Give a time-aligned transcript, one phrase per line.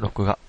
[0.00, 0.38] 録画。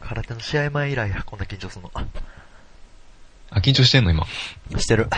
[0.00, 1.90] 空手の試合前以来や、こんな緊張するの。
[1.94, 4.26] あ、緊張してんの今？
[4.78, 5.08] してる。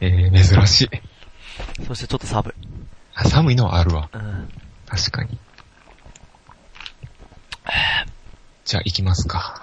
[0.00, 0.90] えー、珍しい。
[1.86, 2.52] そしてちょっと寒い。
[3.14, 4.10] あ寒いのはあるわ。
[4.12, 4.48] うん。
[4.86, 5.38] 確かに。
[8.64, 9.62] じゃあ行きますか。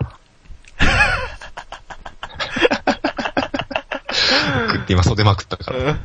[4.72, 5.98] 食って今袖まくったから。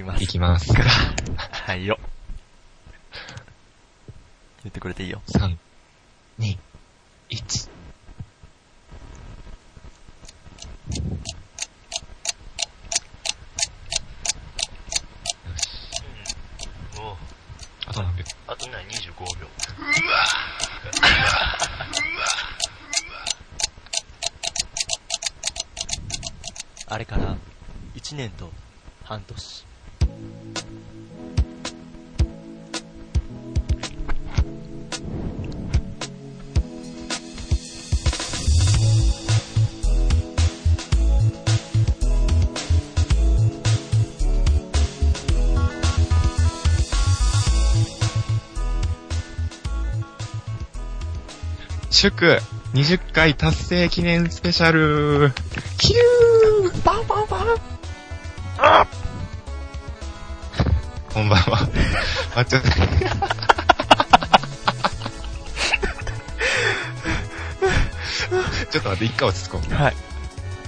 [0.00, 0.24] きます。
[0.24, 0.72] 行きます。
[0.76, 1.98] はいよ。
[4.62, 5.22] 言ってくれていいよ。
[5.28, 5.56] 3、
[52.00, 52.40] 祝
[52.72, 55.32] 20回達成記念スペシャル
[55.76, 58.86] キューバンバンバン
[61.12, 61.68] こんばんは。
[62.36, 69.74] あ、ちょっと、ちょっと待って、一回落ち着こう。
[69.74, 69.96] はい。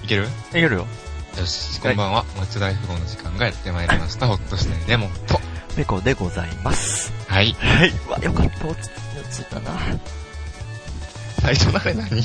[0.05, 0.25] いける？
[0.25, 0.87] いけるよ。
[1.39, 2.27] よし、こんばんは。
[2.37, 4.27] 松大富豪の時間がやってまいりました。
[4.27, 5.41] ほっとしてレモンと。
[5.77, 7.11] ペコでございます。
[7.27, 7.55] はい。
[7.55, 7.93] はい。
[8.07, 8.69] わ、よかった。
[8.69, 8.91] 落ち
[9.31, 9.81] 着いたな。
[11.43, 12.21] 最初のあれ何？
[12.23, 12.25] い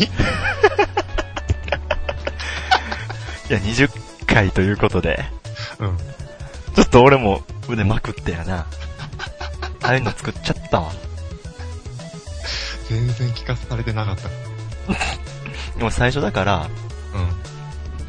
[3.49, 3.89] や、20
[4.27, 5.25] 回ということで、
[5.79, 5.97] うん。
[6.75, 8.67] ちょっと俺も腕まくってやな。
[9.81, 10.91] ああいうの作っちゃったわ。
[12.89, 14.29] 全然聞かされてなかった。
[15.77, 16.69] でも最初だから、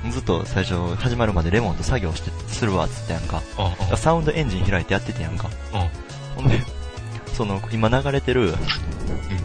[0.04, 0.10] うん。
[0.10, 3.42] ずっと最初始まるまでレモンと作業して、するわっつったやんか。
[3.56, 5.48] あ、あ、サウンドエンジン開いてやっててやんか。
[5.72, 5.88] あ、
[6.36, 6.60] ほんで、
[7.32, 8.54] その、今流れてる、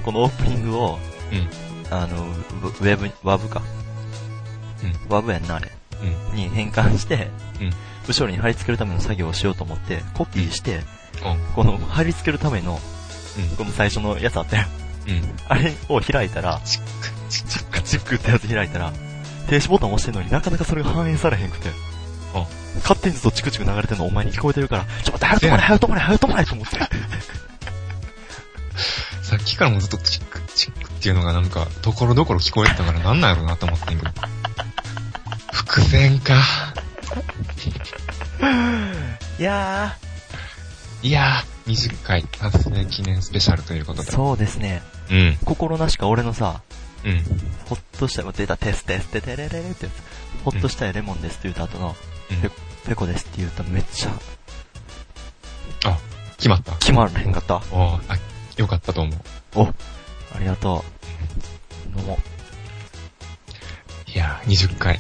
[0.03, 0.99] このオープニングを、
[1.31, 1.62] うん。
[1.93, 3.61] あの、ウウェブ、ワブか。
[4.83, 5.13] うん。
[5.13, 5.71] ワブやんな、あれ。
[6.31, 6.35] うん。
[6.35, 7.29] に変換して、
[7.61, 7.69] うん。
[8.07, 10.83] 後ろに貼り付けるための作業をしようと思って、コピーして、うん。
[11.55, 12.79] この貼り付けるための、
[13.57, 14.65] この最初のやつあったよ。
[15.07, 15.13] うん。
[15.13, 15.35] うん。
[15.47, 16.87] あれを開いたら、チック、
[17.29, 18.91] チッチックチックってやつ開いたら、
[19.47, 21.69] 停止ボタン押してんのになかなかそれが反映されへんくて。
[22.33, 26.79] あ勝手にずっとチクチク流れてんのお前に聞こえてるから、ちょっと待って、早く止まれ、早く止まれ、早く止まれと思って。
[29.21, 34.11] さっきからもずっとチック、チックっていうのがなんか、ところどころ聞こえてたからなんなんやろうなと思ってんけど。
[35.51, 36.35] 伏線か。
[39.39, 39.97] いや
[41.01, 44.11] いやー、20回達成記念スペシャルということー、で。
[44.11, 44.81] そうですね。
[45.11, 45.37] うん。
[45.43, 46.61] 心なしか俺のさ、
[47.03, 47.21] うん。
[47.65, 50.43] ほっとした、出た、テステステテレレレってやつ。
[50.43, 51.95] ほっとしたいレモンですって言った後の、
[52.31, 52.49] うんペ
[52.85, 54.11] ペコですって言ったらめっちゃ
[55.85, 55.97] あ、
[56.37, 56.73] 決まった。
[56.73, 57.57] 決まらへんかった。
[57.57, 58.17] おーあ、
[58.57, 59.59] よかったと思う。
[59.59, 59.73] お、
[60.35, 60.83] ありがと
[61.93, 61.95] う。
[61.95, 62.17] どうも。
[64.13, 64.99] いやー、20回。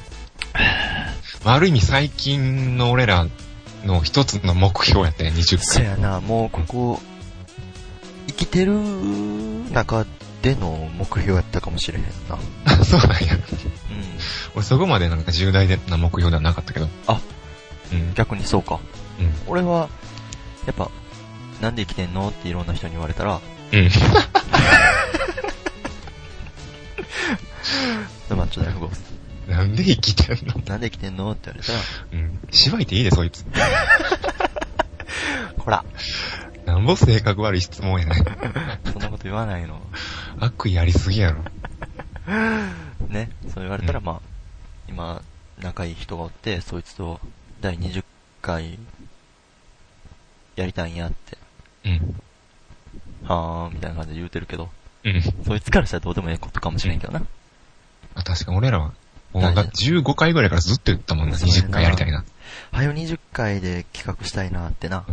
[1.43, 3.27] まあ、ある意味最近の俺ら
[3.83, 5.65] の一つの目標やったよ、20回。
[5.65, 7.01] そやな、もうここ、
[8.27, 8.73] 生きてる
[9.71, 10.05] 中
[10.41, 12.37] での目標やったかもしれへんな。
[12.65, 13.33] あ、 そうなんや。
[13.33, 13.41] うん。
[14.55, 16.87] 俺そこまでなんか重大な目標ではなかったけど。
[17.07, 17.19] あ、
[17.91, 18.13] うん。
[18.13, 18.79] 逆にそうか。
[19.19, 19.33] うん。
[19.47, 19.89] 俺は、
[20.67, 20.91] やっぱ、
[21.61, 23.41] なんで生きてんのっていろんな人に言われたら、
[23.73, 23.89] うん。
[28.37, 28.91] マッチョ大富豪
[29.51, 30.53] なんで生きてんの？
[30.65, 31.31] なんで生きてんの？
[31.31, 31.79] って言われたら、
[32.11, 32.39] うん。
[32.51, 33.45] 芝居ていいで、そいつ。
[35.57, 35.83] こら、
[36.65, 38.15] なんぼ性格悪い質問やねん。
[38.91, 39.81] そんなこと言わないの。
[40.39, 41.43] 悪意ありすぎやろ。
[43.09, 44.21] ね、そう言われたら、うんまあ、
[44.87, 45.21] 今、
[45.59, 47.19] 仲いい人がおって、そいつと
[47.61, 48.03] 第20
[48.41, 48.79] 回、
[50.55, 51.37] やりたいんやって、
[51.85, 52.21] うん。
[53.23, 54.69] はーん、みたいな感じで言うてるけど、
[55.03, 55.21] うん。
[55.45, 57.21] そいつからしたらどうでもええことかもしれんけどな。
[58.15, 58.93] あ、確かに俺らは、
[59.33, 62.23] もうなんか15回ぐらいからずっと言ったもんな、そうやな20回やりたいな。
[62.71, 65.05] はよ20回で企画したいなってな。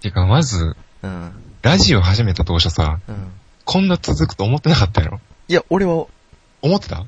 [0.00, 1.32] てか、まず、うん。
[1.62, 3.32] ラジオ始めた当初さ、うん。
[3.64, 5.20] こんな続くと思ってなかったやろ？
[5.48, 6.06] いや、俺は、
[6.60, 7.04] 思ってた？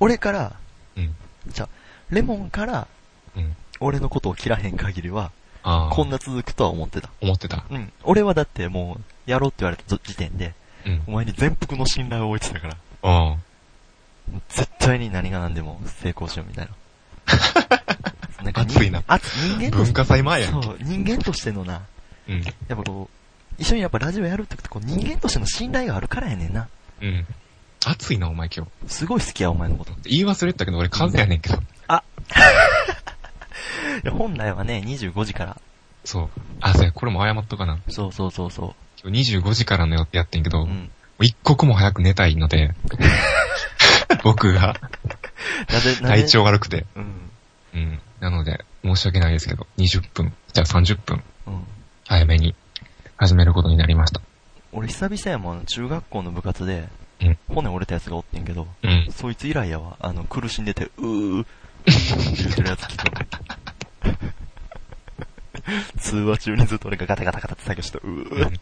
[0.00, 0.52] 俺から、
[0.96, 1.14] うん。
[1.48, 1.68] じゃあ
[2.10, 2.86] レモンから、
[3.34, 3.56] うん。
[3.80, 5.30] 俺のことを切らへん限りは、
[5.66, 5.90] ああ。
[5.90, 7.10] こんな続くとは思ってた。
[7.20, 7.64] 思ってた。
[7.68, 7.92] うん。
[8.04, 10.54] 俺はだってもう、やろうって言われた時点で、
[10.86, 11.02] うん。
[11.08, 12.68] お前に全幅の信頼を置いてたか
[13.02, 13.36] ら、う
[14.48, 16.72] 絶対に何が何でも成功しようみたいな。
[18.52, 19.02] な熱いな。
[19.08, 20.66] 熱人間文化祭前やんけ。
[20.66, 21.82] そう、人間としてのな、
[22.28, 22.42] うん。
[22.42, 26.68] やっぱこう、一緒にやっぱラジオやるってことこう人間としての信頼があるからやねんな。
[27.02, 27.26] うん。
[27.84, 28.92] 熱いな、お前今日。
[28.92, 29.92] すごい好きや、お前のこと。
[29.92, 31.62] い言い忘れてたけど、俺風やねんけど。
[31.88, 32.02] や、
[34.10, 35.60] 本来はね、25時から。
[36.04, 36.28] そう。
[36.60, 37.78] あ、そうや、これも謝っとかな。
[37.88, 40.66] そうそうそうそ今日25時からの予定やってんけど、う。
[40.66, 42.74] ん一刻も早く寝たいので、
[44.22, 44.74] 僕が
[45.72, 46.22] なぜ、なぜ？
[46.22, 46.84] 体調悪くて。
[46.94, 47.30] うん。
[47.74, 48.00] うん。
[48.20, 51.66] なので、申し訳ないですけど、20分、じゃあ30分、うん。
[52.06, 52.54] 早めに
[53.16, 54.20] 始めることになりました。
[54.72, 56.88] 俺久々やもん、中学校の部活で、
[57.20, 59.08] うん骨折れたやつがおってんけど、うん。
[59.10, 59.96] そいつ以来やわ。
[60.00, 61.46] あの、苦しんでて、うー、うー
[61.86, 63.45] 言ってるやつ聞くの。
[65.98, 68.58] 通話中にずっと俺がガタガタガタって作業して、うー、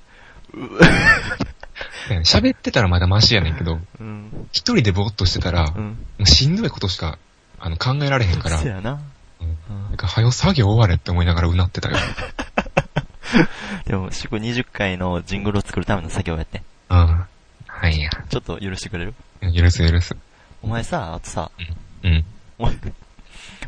[0.55, 2.21] うー。
[2.23, 4.49] 喋ってたらまだマシやねんけど、うん。
[4.53, 6.07] 一人でぼーっとしてたら、もうん。
[6.21, 7.19] うしんどいことしか、
[7.59, 9.01] あの、考えられへんから、そやな。
[9.41, 11.97] うんうんなんか、はよ作業終われって思いながらうなってたよ。
[13.87, 16.63] でも、祝20回のジングルを作るための作業やってん。
[16.91, 17.27] うん。
[17.67, 18.11] はいや。
[18.29, 19.15] ちょっと許してくれる？
[19.53, 20.17] 許す許す。
[20.63, 21.51] お前さ、あとさ、
[22.03, 22.25] うん。
[22.59, 22.77] お前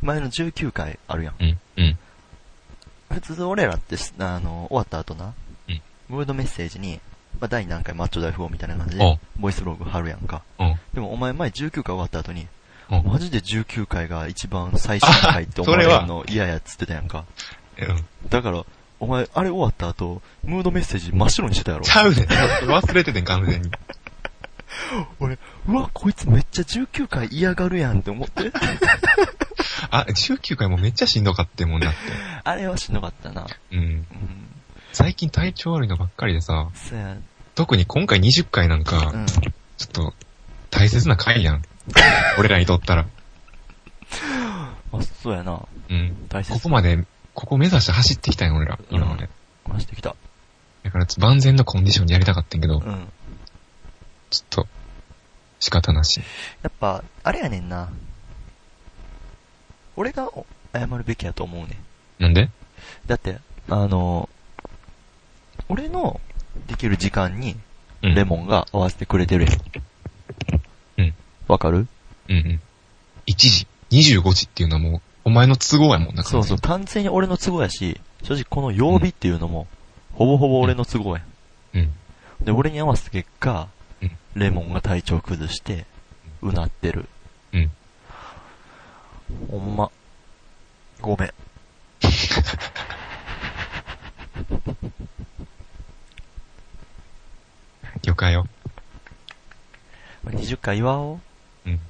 [0.02, 1.34] 前の19回あるやん。
[1.38, 1.58] うん。
[1.76, 1.98] うん。
[3.10, 5.34] 普通俺らってし、あの、終わった後な、
[5.68, 7.00] うんワードメッセージに、
[7.40, 10.42] まあ、第何回マッチョ大富豪みたいな感じおで、ボイスログ貼るやんか。
[10.60, 10.76] うん。
[10.94, 12.46] でもお前前19回終わった後に、
[12.90, 13.04] うん。
[13.04, 17.24] マジで19回が一番最新回って 思われるの嫌やっつってたやんか。
[17.78, 18.04] うん。
[18.28, 18.64] だから、
[19.00, 21.90] お前、あれ終わった後、ムードメッセージ真っ白にしてたやろち。
[21.94, 22.24] ゃうねん。
[22.26, 23.70] 忘れててん、完全に。
[25.20, 28.52] 俺、うわ、こいつめっちゃ19回嫌がるやんって思って。
[29.90, 31.98] あ、19回もめっちゃしんどかってもんなって。
[32.44, 33.46] あれはしんどかったな。
[33.72, 33.78] うん。
[33.78, 34.06] うん。
[34.92, 37.16] 最近体調悪いのばっかりでさ、そや、
[37.54, 39.26] 特に今回20回なんか、うん。
[39.26, 39.50] ちょ
[39.84, 40.14] っと、
[40.70, 41.62] 大切な回やん。
[42.38, 43.06] 俺らにとったら。
[44.92, 45.60] あ、そうやな。
[45.88, 46.26] うん。
[46.28, 47.04] 大切ここまで、
[47.34, 48.78] ここ目指して走ってきたんよ、俺ら。
[48.90, 49.28] 今まで。
[49.66, 50.14] 話してきた。
[50.82, 53.08] だから、万全のコンディションでやりたかったんけど、うん。
[54.36, 54.68] ちょっと、
[55.60, 56.20] 仕方なし。
[56.62, 57.88] やっぱ、あれやねんな。
[59.96, 60.44] 俺がお
[60.74, 61.78] 謝るべきやと思うね
[62.20, 62.22] ん。
[62.22, 62.50] なんで？
[63.06, 63.38] だって、
[63.70, 64.28] あの、
[65.68, 66.20] 俺の
[66.68, 67.56] できる時間に、
[68.02, 68.14] うん。
[68.14, 69.60] レモンが合わせてくれてるやん。
[70.98, 71.14] うん。
[71.48, 71.86] わかる？
[72.28, 72.60] うんうん。
[73.26, 76.22] 1時、25時っていうのはもう、お前の都合やもんな。
[76.22, 79.66] そうそう、完全に俺の都合やし、正直この曜日っていうのも、
[80.12, 81.26] ほぼほぼ俺の都合やん。
[81.78, 81.92] うん。
[82.44, 83.66] で、俺に合わせた結果、うん
[84.34, 85.86] レモンが体調崩して、
[86.42, 87.08] うなってる。
[87.52, 87.70] うん。
[89.50, 89.90] ほんま。
[91.00, 91.30] ごめん。
[98.02, 98.46] 了解よ。
[100.26, 101.20] 20回祝おう。
[101.66, 101.80] うん。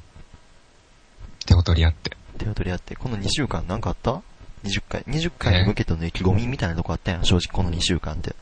[1.44, 2.16] 手を取り合って。
[2.38, 2.94] 手を取り合って。
[2.94, 4.22] この2週間なんかあった
[4.64, 5.02] ?20 回。
[5.02, 8.34] 20回に向けての意気込みみたいなとこあったやん、正直この2週間って。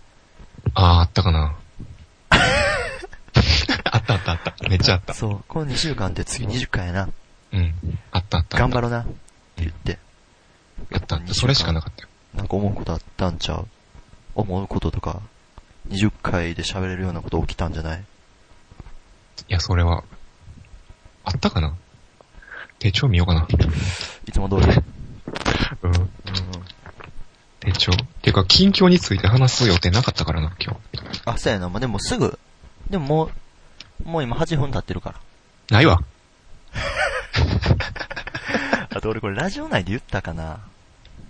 [0.74, 1.56] あー、あったかな。
[4.44, 4.68] あった。
[4.68, 5.14] めっちゃあった。
[5.14, 7.08] そう、この2週間って次20回やな。
[7.52, 7.74] うん。
[8.12, 8.58] あったあった。
[8.58, 9.00] 頑張ろうな。
[9.00, 9.12] って
[9.58, 9.98] 言って。
[10.90, 11.34] やったあった。
[11.34, 12.08] それしかなかったよ。
[12.34, 13.68] なんか思うことあったんちゃう？
[14.34, 15.22] 思うこととか、
[15.88, 18.00] 20回で喋れるようなこと起きたんじゃない？
[18.00, 18.04] い
[19.48, 20.02] や、それは、
[21.24, 21.76] あったかな？
[22.80, 23.46] 手帳見ようかな。
[24.26, 24.72] いつも通り。
[25.82, 25.94] うん。
[25.94, 26.10] うん。
[27.60, 27.92] 手帳？
[28.22, 30.80] てか、近況について話す予定なかったからな、今日。
[31.24, 31.68] あ、そうやな。
[31.68, 32.38] まあ、でもすぐ、
[32.90, 33.30] でももう、
[34.02, 35.16] もう今8分経ってるから。
[35.70, 36.00] ないわ。
[38.90, 40.60] あと俺これラジオ内で言ったかな。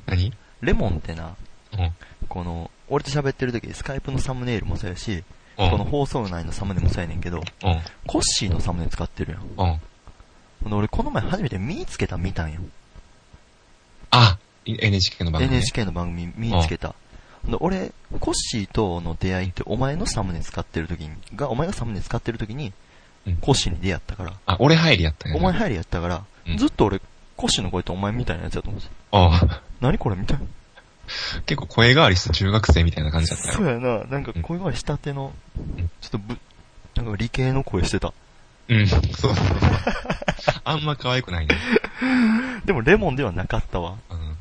[0.07, 0.33] 何？
[0.61, 1.35] レモンってな、
[1.79, 1.93] うん。
[2.29, 5.25] この、俺と喋ってる時スカイプのサムネイルもそうやし、
[5.59, 5.71] うん。
[5.71, 7.45] この放送内のサムネもそうやねんけど、うん。
[8.07, 9.41] コッシーのサムネ使ってるやん。
[9.41, 9.49] うん。
[9.57, 12.61] ほんで俺この前初めて見つけた見たんよ。
[14.11, 15.57] あ !NHK の番組、ね。
[15.59, 16.95] NHK の番組見つけた。
[17.61, 22.73] 俺、コッシーとの出会いってお前のサムネ使ってる時に、が、お前がサムネ使ってる時に
[23.27, 25.41] うん、コッシーに出会ったから、あ、俺入りやったんやな。
[25.41, 27.01] お前入りやったから、うんずっと俺、
[27.37, 29.19] コッシーの声ってお前みたいなやつやと思ってた。
[29.19, 29.63] ああ。
[29.81, 30.45] 何これみたいな。
[31.47, 33.55] 結構声変わりした中学生みたいな感じだったよ。
[33.55, 36.39] そうやな、なんか声変わりしたてのうん、ちょっとぶ、
[36.97, 38.13] なんか理系の声してた。
[38.69, 38.87] うん。
[38.87, 39.35] そうそう。
[40.65, 41.57] あんま可愛くないね。
[42.67, 43.97] でもレモンではなかったわ。
[44.11, 44.37] うん。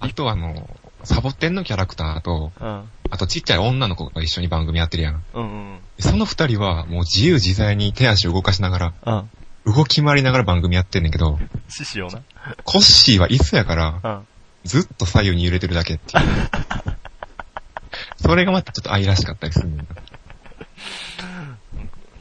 [0.00, 0.68] あとあの、
[1.06, 2.88] サボテンのキャラクターと、うん。
[3.10, 5.22] あとちっちゃい女の子が一緒に番組やってるやん。
[5.34, 5.46] うんう
[5.76, 5.78] ん。
[6.00, 8.94] その二人はもう自由自在に手足を動かしながら、
[9.64, 9.72] うん。
[9.72, 12.22] 動き回りながら番組やってんねんけど、獅子よな。
[12.64, 14.26] コッシーは椅子やから、うん。
[14.64, 16.24] ずっと左右に揺れてるだけっていう。
[18.16, 19.88] それがまたちょっと愛らしかったりするんだよ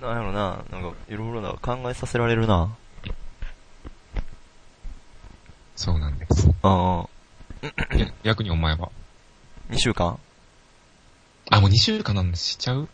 [0.02, 0.08] な。
[0.08, 2.76] なんやろな、なんか、いろいろな、考えさせられるな。
[5.76, 6.48] そうなんです。
[6.48, 7.02] うんうん。
[7.02, 7.08] え
[8.24, 8.90] 逆にお前は。
[9.72, 10.18] 2週間？
[11.50, 12.88] あ、もう2週間なんでしちゃう？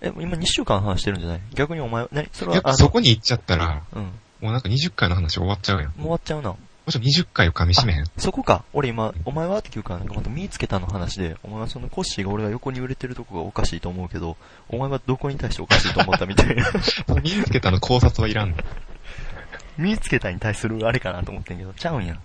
[0.00, 1.40] え、今2週間話してるんじゃない？
[1.54, 4.02] 逆にお前、何それは、逆そこに行っちゃったら、うん。
[4.40, 5.90] もうなんか20回の話終わっちゃうやん。
[5.90, 6.50] ももう終わっちゃうな。
[6.86, 8.06] うちょ20回を噛み締めへん。
[8.16, 8.64] そこか。
[8.72, 14.36] 俺今、お前はって聞くから、なんかまた見つけたの話で、お前はそのコッシーが俺が横に売れてるとこがおかしいと思うけど、
[14.68, 16.64] お前はどこに対しておかしいと思ったみたいな。
[17.22, 18.56] 身につけたの考察はいらんの。
[19.76, 22.18] 見つけたに対するあれかなと思ってんけど、ちゃうんや。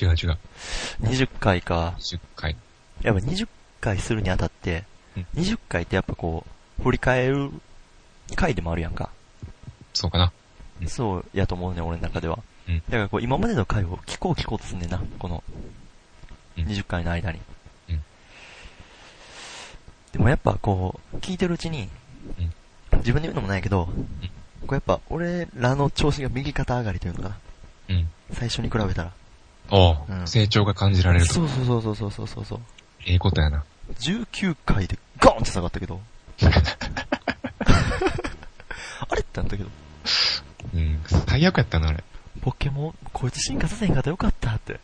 [0.00, 0.38] 違う違う。
[1.02, 1.94] 20回か。
[1.98, 2.56] 20回。
[3.02, 3.48] やっぱ20
[3.80, 4.84] 回するにあたって、
[5.16, 6.44] うん20回ってやっぱこ
[6.78, 7.50] う、振り返る
[8.34, 9.10] 回でもあるやんか。
[9.94, 10.32] そうかな。
[10.82, 12.38] うんそうやと思うね、俺の中では。
[12.68, 15.42] うんだからこう、今までの回を聞こう聞こうとすんねんな、この、
[16.58, 17.40] うん20回の間に。
[17.88, 18.02] うん
[20.12, 21.88] でもやっぱこう、聞いてるうちに、
[22.38, 22.52] うん
[22.98, 23.92] 自分で言うのもないけど、こ
[24.70, 27.38] うやっぱ俺らの調子が右肩上がりというのかな。
[27.90, 28.08] うん。
[28.32, 29.12] 最初に比べたら。
[29.70, 31.34] おう、うん成長が感じられると。
[31.34, 32.60] そうそうそうそうそうそうそう。
[33.06, 33.64] ええことやな。
[34.00, 36.00] 19回でゴーンって下がったけど。
[39.08, 39.70] あれってなったけど。
[40.74, 41.00] うん。
[41.26, 42.02] 最悪やったな、あれ。
[42.40, 44.80] ポケモン、こいつ進化させへんかったらよかったって。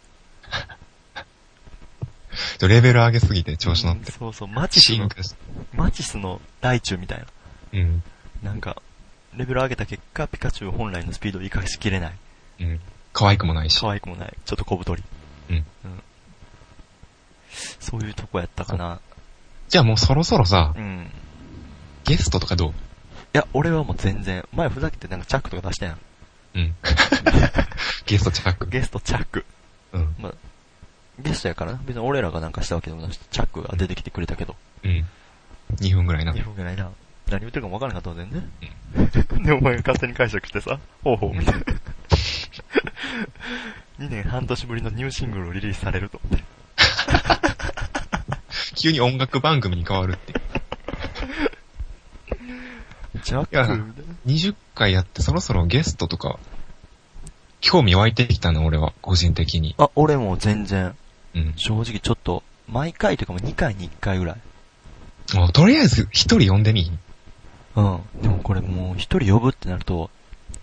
[2.58, 4.12] ち ょレベル上げすぎて調子乗って。
[4.12, 5.08] そうそう、マチスの、
[5.74, 7.26] マチスの大中みたいな。
[7.72, 8.02] うん。
[8.42, 8.80] なんか、
[9.34, 12.12] レベル上げた結果、ピカチュウ本来のスピードを活かしきれない。
[12.60, 12.80] うん。
[13.12, 13.78] 可愛くもないし。
[13.80, 14.34] 可愛くもない。
[14.44, 15.02] ちょっと小太り。
[15.50, 15.64] うん。
[17.80, 19.00] そういうとこやったかな。
[19.68, 21.10] じゃあもうそろそろさう、ん。
[22.04, 22.70] ゲストとかどう？
[22.70, 22.74] い
[23.32, 25.98] や、俺はもう全然、前ふざけてなんかチャックとか出したやん。
[26.54, 26.74] うん。
[28.06, 28.66] ゲストチャック。
[28.68, 29.44] ゲストチャック。
[29.92, 30.14] うん。
[30.18, 30.34] まあ、
[31.18, 31.80] ゲストやからな。
[31.84, 34.56] 別に俺らがなんかしたわけでもなし、チャックが出てきてくれたけど。
[34.84, 35.06] うん。
[35.76, 36.32] 2分ぐらいな。
[36.32, 36.90] 2分ぐらいな。
[37.28, 38.30] 何言ってるかもわからなかったの全
[39.40, 39.42] 然。
[39.44, 41.60] で、お前が勝手に解釈してさ、ほうほう、みたいな。
[43.98, 46.44] 2年半年ぶりのニューシングルをリリースされると思って。
[48.74, 50.34] 急に音楽番組に変わるって。
[53.22, 54.14] ジャッいやク、みたいな。
[54.26, 56.38] 20回やってそろそろゲストとか、
[57.60, 59.74] 興味湧いてきたの、俺は、個人的に。
[59.78, 60.96] あ、俺も全然、
[61.34, 61.54] うん。
[61.56, 65.36] 正直ちょっと、毎回というかもう2回に1回ぐらい。
[65.36, 66.90] もうとりあえず、一人呼んでみ
[67.76, 68.00] うん。
[68.20, 70.10] でもこれもう一人呼ぶってなると、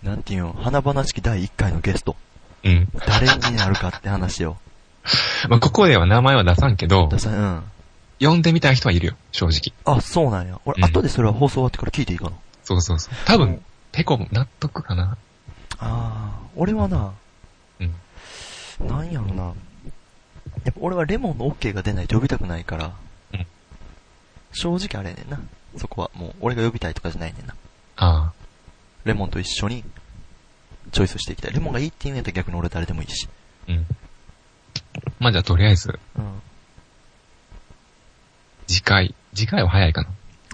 [0.02, 2.16] なんていうの、花々しき第1回のゲスト。
[2.64, 2.88] うん。
[3.06, 4.58] 誰になるかって話よ。
[5.48, 7.62] まあ、ここでは名前は出さんけどだ、さうん。
[8.20, 9.96] 呼んでみたい人はいるよ、正直。
[9.96, 10.58] あ、そうなんや。
[10.64, 12.32] 俺、うん後でそれは放送終わってから聞いていいかな？
[12.64, 13.14] そうそうそう。
[13.24, 15.16] 多分、ペコも納得かな。
[15.78, 17.12] ああ、俺はな、
[17.80, 17.94] うん。
[18.86, 19.44] なんやろな。
[20.64, 22.92] やっぱ俺はレモンの OK が出ないと呼びたくないから、
[23.32, 23.46] うん
[24.52, 25.40] 正直あれやねんな。
[25.78, 27.54] そこはもう俺が呼びたいとかじゃないねんな。
[27.96, 28.32] あ
[29.04, 29.84] レモンと一緒に
[30.92, 31.52] チョイスしていきたい。
[31.52, 33.28] レモンがいいって言うんやったら逆に俺誰でもいいし。
[33.68, 33.72] あ。
[33.72, 33.86] うん。
[35.18, 36.42] まあ、じゃあとりあえず、うん。
[38.66, 39.14] 次回。
[39.34, 40.08] 次回は早いかな。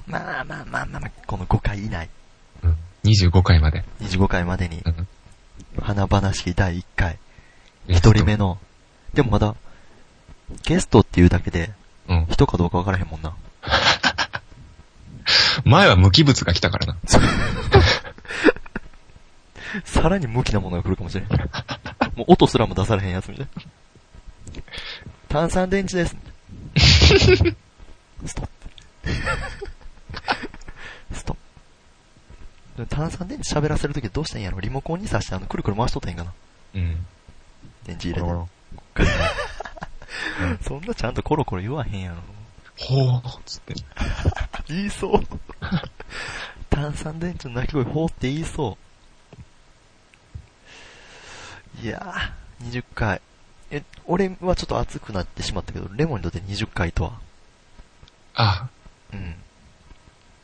[0.06, 2.08] まあまあまあまあまあ、この5回以内、
[2.62, 2.76] うん。
[3.04, 3.84] 25回まで。
[4.00, 5.08] 25回までにう、ん。
[5.80, 7.18] 花々しき第1回、
[7.86, 8.58] ゲスト1人目の、
[9.14, 9.54] でもまだ、
[10.64, 11.72] ゲストっていうだけで、
[12.08, 12.26] うん。
[12.30, 13.34] 人かどうかわからへんもんな。
[15.64, 16.96] 前は無機物が来たからな。
[19.84, 21.28] さらに無機なものが来るかもしれん。
[22.14, 23.62] もう音すらも出されへんやつみたいな。
[25.28, 26.16] 炭酸電池です。
[28.24, 28.48] ストッ
[29.02, 29.10] プ。
[31.14, 31.36] ストッ
[32.76, 32.86] プ。
[32.86, 34.60] 炭酸電池喋らせるときどうしたんやろ？
[34.60, 36.32] リモコンに挿してあの、くるくる回しとったんかな
[36.74, 37.06] うん。
[37.84, 38.26] 電池入れて。
[40.62, 42.16] そんなちゃんとコロコロ言わへんやろ。
[42.78, 43.74] ほー、つって。
[44.68, 45.22] 言いそう。
[46.68, 48.85] 炭酸電池の鳴き声、ほーって言いそう。
[51.82, 53.20] いやー、20回。
[53.70, 57.18] え、俺はちょっと熱くなってしまったけど、レモンにとって20回とは？
[58.34, 58.68] あ、
[59.12, 59.34] うん。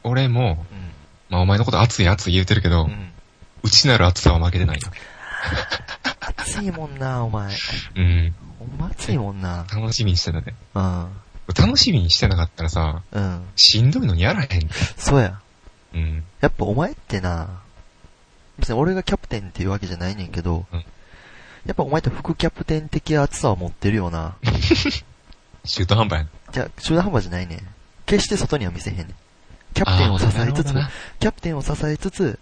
[0.03, 0.91] 俺も、うん。
[1.31, 3.12] まあお前のこと熱い熱い言うてるけど、うん。
[3.62, 4.91] 内なる熱さは負けてないな。
[6.37, 7.55] 熱いもんな、お前。
[7.97, 8.35] うん。
[8.59, 9.65] ほんま熱いもんな。
[9.73, 10.55] 楽しみにしてたね。
[10.75, 11.09] うん。
[11.57, 13.45] 楽しみにしてなかったらさ、うん。
[13.57, 14.69] しんどいのにやらへん。
[14.97, 15.41] そうや。
[15.95, 16.25] うん。
[16.41, 17.61] やっぱお前ってな、
[18.59, 20.85] 別に俺がキャプテンっていうわけじゃないねんけど、うん
[21.66, 24.37] やっぱお前って副キャプテン的熱さを持ってるよな。
[25.64, 26.31] 中途半端やな。
[26.52, 27.61] じゃあ、中途半端じゃないねん。
[28.07, 29.14] 決して外には見せへんねん。
[29.75, 30.75] キャプテンを支えつつ
[31.19, 32.38] キャプテンを支えつつ、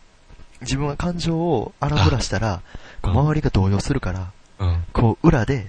[0.63, 2.63] 自分は感情を荒ぶらしたら、
[3.03, 4.85] こう周りが動揺するから、うん。
[4.93, 5.67] こう裏で、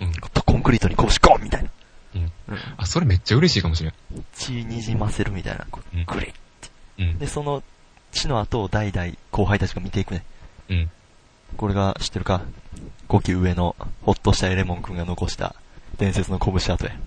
[0.00, 0.12] うん。
[0.44, 1.70] コンクリートにこうしこんみたいな。
[2.14, 2.22] うん。
[2.22, 2.58] うん。
[2.76, 3.92] あ、それめっちゃ嬉しいかもしれん。
[4.34, 5.66] 血にじませるみたいな。
[6.06, 6.34] グリッ
[6.98, 7.18] うん。
[7.18, 7.62] で、その
[8.12, 10.24] 血の後を代々後輩たちが見ていくね。
[10.68, 10.90] うん。
[11.56, 12.42] これが知ってるか
[13.08, 15.54] ?5 期上の、ほっとしたエレモン君が残した
[15.98, 16.92] 伝説の拳跡や。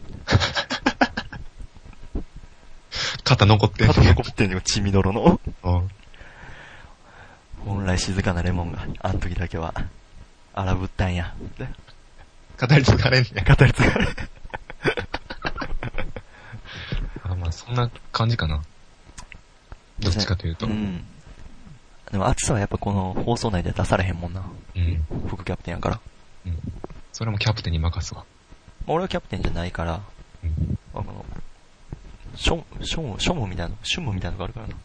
[3.23, 5.39] 肩残ってん肩残ってんの血みどろの。
[5.63, 5.89] うん
[7.65, 9.73] 本来静かなレモンが、あの時だけは、
[10.53, 11.35] 荒ぶったんや。
[11.57, 11.67] で
[12.59, 13.43] 語り継がれんねん。
[13.43, 14.07] 語り継がれ。
[17.23, 18.63] あまあ、そんな感じかな。
[19.99, 20.65] どっちかというと。
[20.65, 21.05] ううん。
[22.09, 22.11] ん。
[22.11, 24.43] でも暑さはやっぱこの放送内で出されへんもんな。
[25.27, 25.99] 副キャプテンやから。
[26.45, 26.57] うん。
[27.13, 28.25] それもキャプテンに任すわ。
[28.85, 30.01] まあ俺はキャプテンじゃないから、
[30.43, 30.77] うん。
[30.93, 31.25] あの、
[32.35, 34.75] ショム、ショム、ショムみたいな、シュムみたいなのがあるからな。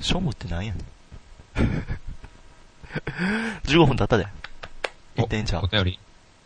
[0.00, 0.84] ショムってなんやねん。
[3.64, 4.26] 15分経ったで。
[5.16, 5.64] 行ってんじゃん。
[5.64, 5.98] お便り、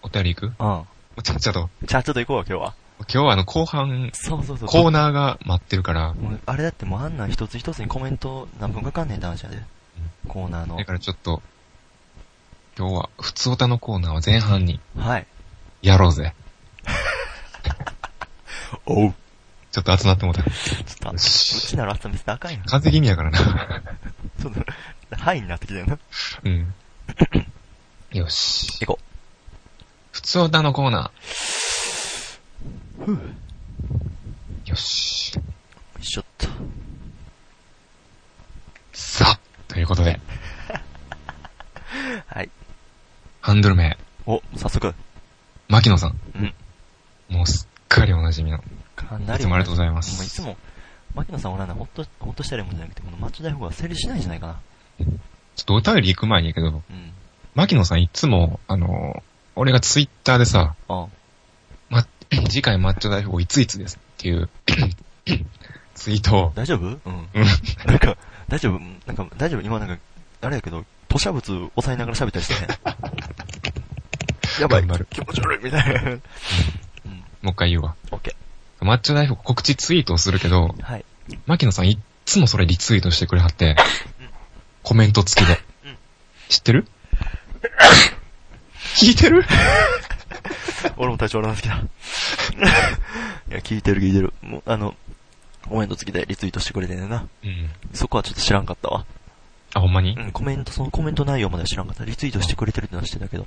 [0.02, 0.52] お便り行く？
[0.58, 1.23] うん。
[1.23, 1.70] ちゃっちゃと。
[1.84, 2.75] じゃあちょっと行こうわ、今日は。
[3.12, 4.68] 今日はあの、後半、そうそうそう。
[4.68, 9.62] コーナーが待ってるから、もうあれだってもうあんなん一つ一つにコメント何分かかんねんって話やで。
[10.28, 10.84] コーナーのだ。
[10.84, 11.42] からちょっと、
[12.76, 15.26] 今日は、普通歌のコーナーは前半にはい。
[15.82, 16.34] やろうぜ。
[18.87, 19.14] おう。
[19.70, 20.42] ちょっと集まってもうた。
[20.42, 20.52] ちょっ
[21.00, 22.62] と、うちなら暑さ見せてあかんやん。
[22.62, 23.38] ち風邪気味やからな。
[24.46, 24.52] ょっ
[25.11, 25.99] と、ハイになってきたよな。
[26.44, 26.75] うん。
[28.12, 28.84] よし。
[28.87, 29.00] 行こ
[30.12, 31.11] 普通歌のコーナう。
[32.98, 33.14] ふう。
[33.14, 34.70] よー。
[34.70, 35.38] よし。
[36.00, 36.48] いしょっと。
[38.92, 39.38] さあ、
[39.72, 40.20] ということで、
[42.26, 42.50] はい。
[43.40, 43.96] ハンドル名、
[44.26, 44.94] お、早速。
[45.68, 46.20] 牧野さん。
[46.34, 46.54] うん。
[47.28, 48.62] もうすっかりお馴染みの。
[48.94, 49.44] かないり。
[49.44, 50.56] つもありがとうございますもういつも、
[51.14, 54.60] 牧野さんおらな、ほっと、ほっとしたレモンじゃなくて、このマッチ大富豪は成立しないんじゃないかな。
[54.98, 55.04] ちょ
[55.62, 57.12] っとお便り行く前にやけど、うん。
[57.54, 59.22] 牧野さんいつも、あの、
[59.56, 61.08] 俺がツイッターでさ、あま、
[62.50, 64.49] 次回マッチョ大富豪いついつですっていう、
[65.95, 66.87] ツイートを、大丈夫？
[66.87, 66.99] うん。
[67.35, 67.45] うん。
[67.87, 68.16] なんか、
[68.49, 68.81] 大丈夫？
[69.07, 69.61] なんか、大丈夫？
[69.62, 69.99] 今なんか、
[70.43, 72.54] あれやけど、吐砂物押さえながら喋ったりして。
[74.61, 74.87] やばい。
[75.11, 76.00] 気持ち悪いみたいな。
[76.02, 76.23] うん。
[77.43, 77.95] もう一回言うわ。
[78.11, 78.37] オッケ
[78.81, 80.83] マッチョ大富豪告知ツイートをするけど、ー。
[80.83, 81.05] はい。
[81.46, 83.77] 牧野さんいっつもそれリツイートしてくれはって、
[84.83, 85.96] コメント付きでうん。
[86.48, 86.87] 知ってる？
[88.96, 89.44] 聞いてる？
[90.96, 91.74] 俺も体調悪なってきた。
[91.76, 91.80] い
[93.50, 94.33] や、聞いてる聞いてる。
[94.42, 94.94] もう、あの、
[95.68, 97.26] コメント付きでリツイートしてくれてんねんな。
[97.42, 97.70] うん。
[97.92, 99.04] そこはちょっと知らんかったわ。
[99.74, 100.16] あ、ほんまに？
[100.16, 102.04] うん、コメント、そのコメント内容までは知らんかった。
[102.04, 103.46] リツイートしてくれてるってのは知ってたけど。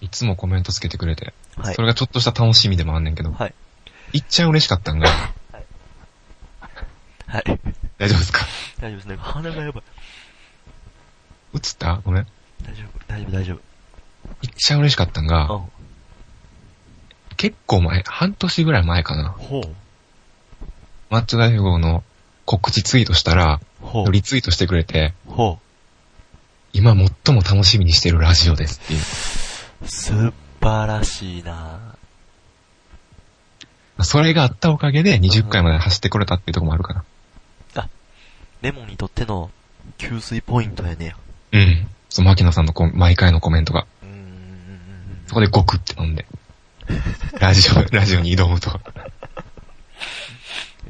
[0.00, 1.32] いつもコメントつけてくれて。
[1.56, 1.82] はいそ。
[1.82, 3.32] れがちょっとした楽しみでもあんねんけど。
[3.32, 3.54] はい。
[4.12, 5.08] いっちゃん嬉しかったんが、
[7.26, 7.44] はい。
[7.98, 8.46] 大丈夫ですか？
[8.80, 9.16] 大丈夫ですね。
[9.16, 9.82] 鼻がやばい。
[11.54, 12.00] 映った？
[12.04, 12.26] ごめん。
[12.62, 13.54] 大丈夫、大丈夫、大丈
[14.42, 15.56] いっちゃん嬉しかったんが、夫。
[15.56, 15.71] うん。
[17.42, 19.30] 結構前、半年ぐらい前かな。
[19.30, 19.62] ほう。
[21.10, 22.04] マッチョ大富豪の
[22.44, 24.12] 告知ツイートしたら、ほう。
[24.12, 25.58] リツイートしてくれて、ほ
[26.72, 29.00] 今最も楽しみにしてるラジオですっていう。
[29.00, 29.88] う。
[29.88, 31.96] 素晴らしいな
[34.02, 37.04] それがあったおかげで20回まで走ってこれたっていうところもあるかな。
[38.60, 39.50] レモンにとっての
[39.98, 41.16] 給水ポイントやねや。
[41.50, 41.88] うん。
[42.08, 43.88] そう、牧野さんのこ毎回のコメントが。
[44.00, 45.24] うーん。
[45.26, 46.24] そこでゴクって飲んで。
[47.38, 48.80] ラジオ、ラジオに挑むと。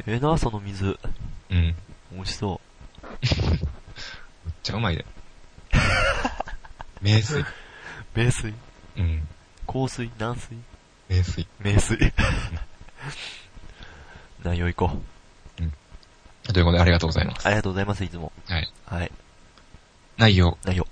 [0.06, 0.98] ええな、その水。
[1.50, 1.56] うん。
[1.56, 1.74] めっ
[2.14, 2.60] 美味しそ
[4.62, 5.04] ちゃうまいで。
[7.00, 7.40] 名水。
[7.40, 7.46] う。
[8.14, 8.54] 名水
[8.96, 9.28] うん。
[9.66, 10.56] 香水軟水
[11.08, 11.46] 名水。
[11.60, 12.12] 名水。
[14.44, 15.12] 内容行こう。
[16.52, 17.46] ということでありがとうございます。
[17.46, 18.32] ありがとうございます、いつも。
[18.48, 18.72] はい。
[18.86, 19.12] はい。
[20.18, 20.58] 内容。
[20.64, 20.86] 内容。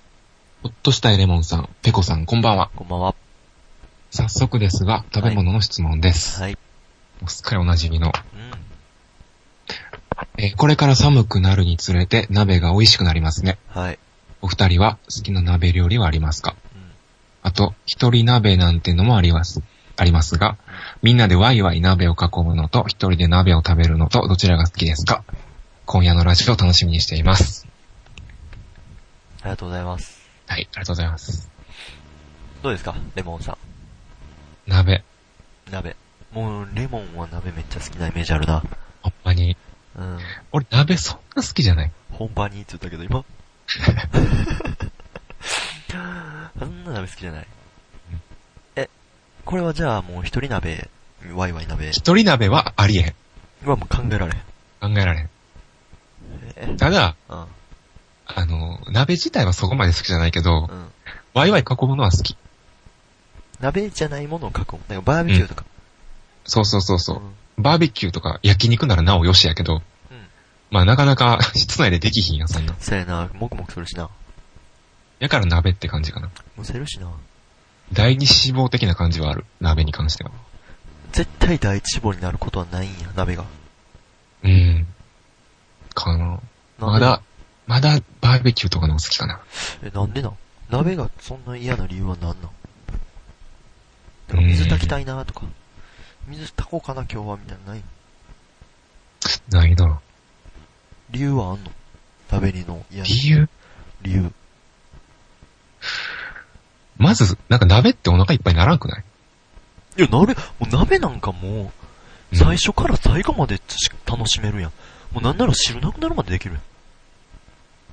[0.62, 2.70] ほっとしたいレモンさん、ペコさん、こんばんは。
[2.77, 3.14] こんばんは。
[4.11, 6.40] 早速ですが、食べ物の質問です。
[6.40, 6.53] はい。
[7.20, 8.09] もうすっかりお馴染みの。
[8.09, 8.14] うん。
[10.44, 13.59] えーこれから寒くなるにつれて鍋が美味しくなりますね。
[13.68, 13.99] はい。
[14.42, 16.57] お二人は好きな鍋料理はありますか？
[16.75, 16.83] うん。
[17.42, 19.62] あと、一人鍋なんてのもあります、
[19.96, 20.57] ありますが、
[21.03, 25.25] みんなでワイワイ鍋を囲むのと、一人で鍋を食べるのと、どちらが好きですか？
[25.87, 27.66] 今夜のラジオを楽しみにしています。
[29.42, 30.20] ありがとうございます。
[30.46, 31.51] はい、ありがとうございます。
[32.62, 32.94] どうですか？
[33.14, 33.69] レモンさ鍋、ん。
[34.66, 35.05] 鍋。
[36.33, 38.62] もう、レモンは鍋めっちゃ好きなイメージあるな。
[39.03, 39.57] ほんまに。
[39.96, 40.18] うん。
[40.53, 43.25] 俺鍋そんな好きじゃない本場にって言ったけど、今。
[46.59, 47.46] そんな鍋好きじゃない。
[48.77, 48.88] え、
[49.44, 50.88] これはじゃあもう一人鍋、
[51.35, 53.14] ワイワイ鍋一人鍋はありえん。
[53.68, 54.31] はもう考えられん。
[54.81, 55.29] 考えられん。
[56.57, 57.46] え、ただ、うん。
[58.27, 60.88] あの、鍋自体はそこまで好きじゃないけど、うん。
[61.35, 62.37] ワイワイ囲むのは好き。
[63.61, 64.81] 鍋じゃないものを囲む。
[64.88, 65.64] なんかバーベキューとか。
[66.44, 67.20] そうそうそうそうう。
[67.61, 67.62] ん。
[67.62, 69.83] バーベキューとか焼肉ならなおよしやけど、うん。
[70.70, 72.75] まあなかなか 室内でできひんや、そんな。
[72.81, 74.09] そうやな、もくもくするしな。
[75.18, 76.31] やから鍋って感じかな。
[76.57, 77.09] むせるしな。
[77.92, 79.44] 第二志望的な感じはある。
[79.61, 80.31] 鍋に関しては。
[81.12, 83.44] 絶対第一志望になることはないんや、鍋が。
[84.44, 84.87] うん。
[85.92, 86.18] かな。
[86.18, 86.40] なんで？
[86.79, 87.23] まだ、
[87.66, 89.40] まだバーベキューとかの方が好きかな。
[89.83, 90.37] え、なんでなん？
[90.70, 92.51] 鍋がそんな嫌な理由は何なん？
[94.31, 95.43] でも水炊きたいなとか。
[96.29, 97.85] 水炊こうかな今日はみたいなのない
[99.51, 100.01] ないな。
[101.11, 101.71] 理由はあんの？
[102.31, 103.49] 鍋にの嫌な理由？
[104.03, 104.33] 理由。
[106.99, 109.05] まず、なんか鍋ってお腹いっぱいにならんくない？
[109.99, 111.71] いや、鍋、もう鍋なんかもう、うん
[112.33, 114.73] 最初から最後までし楽しめるやん。
[115.11, 116.62] もうなんなら汁なくなるまでできるやん。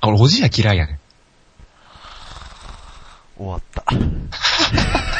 [0.02, 0.98] あ、俺おじや嫌いやねん。
[3.36, 3.84] 終わった。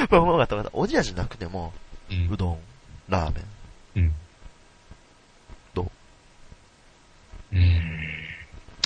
[0.10, 0.76] まあ、わかったわかった。
[0.78, 1.72] おじやじゃなくても、
[2.10, 2.58] うんうどん、
[3.08, 3.44] ラーメン。
[4.04, 4.14] うん。
[5.74, 5.82] ど
[7.52, 7.56] う？
[7.56, 7.96] うーん。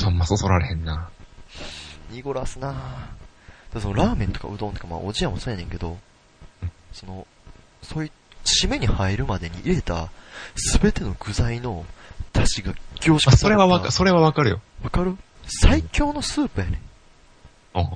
[0.04, 1.10] あんまそそられへんな。
[2.10, 3.74] 濁らすなぁ。
[3.74, 5.98] でそのラーメンとかうどんとか、まあおじやもそうやねんけど、
[6.92, 7.26] その、
[7.82, 8.10] そういう、
[8.44, 10.08] 締めに入るまでに入れた、
[10.56, 11.84] すべての具材の
[12.32, 13.92] 出汁が凝縮あ、さそれはわか、る。
[13.92, 14.60] それはわかるよ。
[14.82, 15.16] わかる？
[15.46, 16.80] 最強のスープやねん。
[17.78, 17.90] あ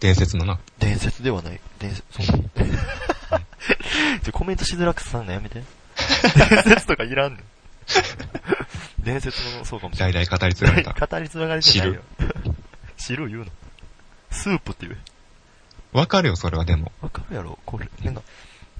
[0.00, 0.58] 伝説のな。
[0.78, 1.60] 伝説ではない。
[1.78, 2.50] 伝説、そう。
[4.22, 5.62] ちょコメントしづらくさんのやめて。
[6.50, 7.44] 伝説とかいらんねん。
[9.02, 10.26] 伝説の、そうかもしれない。
[10.26, 10.92] 代々語り継がれた。
[11.06, 12.00] 語り継がれてないよ。
[12.96, 13.46] 汁言うの？
[14.30, 15.00] スープって言え。
[15.96, 16.90] わかるよ、それはでも。
[17.00, 17.58] わかるやろ？
[17.64, 17.88] これ。
[18.02, 18.22] なんか、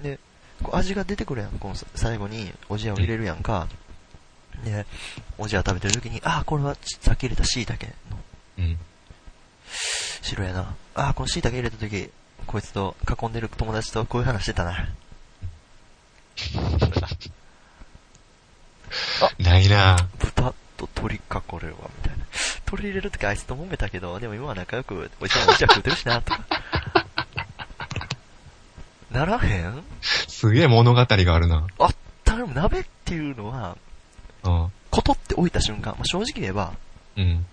[0.03, 0.19] で、
[0.63, 1.51] こう味が出てくるやん。
[1.53, 3.69] このさ最後におじやを入れるやんか。
[4.65, 4.87] で、
[5.39, 8.19] おじや食べてる時に、ああ、これはさっき入れた椎茸の
[8.59, 8.79] うん。
[10.23, 10.75] 白やな。
[10.95, 12.11] ああ、この椎茸入れた時、
[12.47, 14.89] こいつと囲んでる友達とこういう話してたな。
[19.39, 22.25] ないな豚と鳥かこれは、みたいな。
[22.67, 26.45] 鳥入れるときあいつと揉めたけど、でも今は仲良く、おいちゃんおじや食うてるしな、とか。
[29.11, 29.85] ならへん？
[30.01, 31.67] すげえ物語があるな。
[31.79, 33.77] あったら鍋っていうのは、
[34.43, 36.73] あことって置いた瞬間、まあ、正直言えば、
[37.17, 37.47] うん。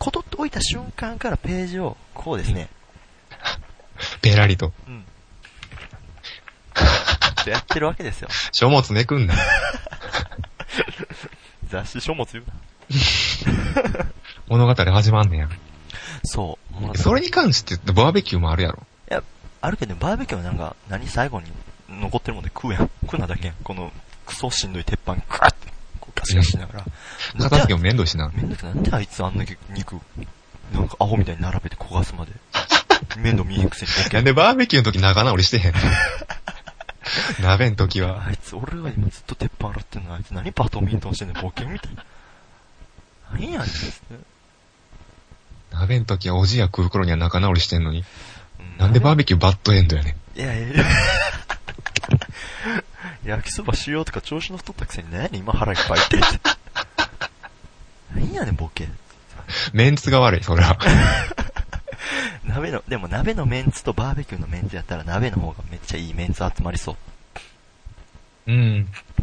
[0.00, 2.70] ことって置いた瞬間からページを、こうですね。
[4.22, 4.72] ペラリと。
[4.88, 5.04] うん。
[7.46, 8.28] やってるわけですよ。
[8.52, 9.34] 書物めくんな。
[11.68, 12.54] 雑誌書物言うな。
[14.48, 15.48] 物語始まんねや。
[16.24, 16.58] そ
[16.92, 16.98] う。
[16.98, 18.86] それに関してバーベキューもあるやろ。
[19.10, 19.22] いや、
[19.60, 21.52] あるけど、バーベキューはなんか、何最後に
[21.90, 22.90] 残ってるもんで食うやん。
[23.02, 23.56] 食うなだけやん。
[23.62, 23.92] この、
[24.26, 25.54] クソしんどい鉄板、クワッ
[26.14, 26.84] ガシガシしながら。
[27.38, 28.30] 片付けも面倒いしな。
[28.34, 28.74] めんどくさい。
[28.74, 29.96] なんであいつあんだけ肉、
[30.72, 32.32] なんかアホみたいに並べて焦がすまで。
[33.18, 35.80] 面倒見えへんくせになんでバーベキューの時仲直りしてへんの
[37.42, 38.24] 鍋の時は。
[38.26, 41.42] あいつ、俺が今ずっと鉄板洗ってんのあいつ何バドミントンしてんの？
[41.42, 42.04] ボケみたいな。
[43.32, 43.68] 何やねん。
[45.72, 48.00] 鍋の時はおじや食う頃には仲直りしてんのに。
[48.00, 48.04] う
[48.80, 50.38] なんでバーベキューバッドエンドやねん。
[50.38, 50.84] いやいやいや。
[53.24, 56.18] 焼きそばしようとか調子の太ったくせに何今腹いっぱいって。
[58.14, 58.88] 何やねんボケ。
[59.72, 60.78] メンツが悪い、それは。
[62.44, 66.96] 鍋の、でも鍋のメンツとバーベキューのメンツやったら鍋の方がめっちゃいいメンツ集まりそう。
[68.46, 68.76] うん。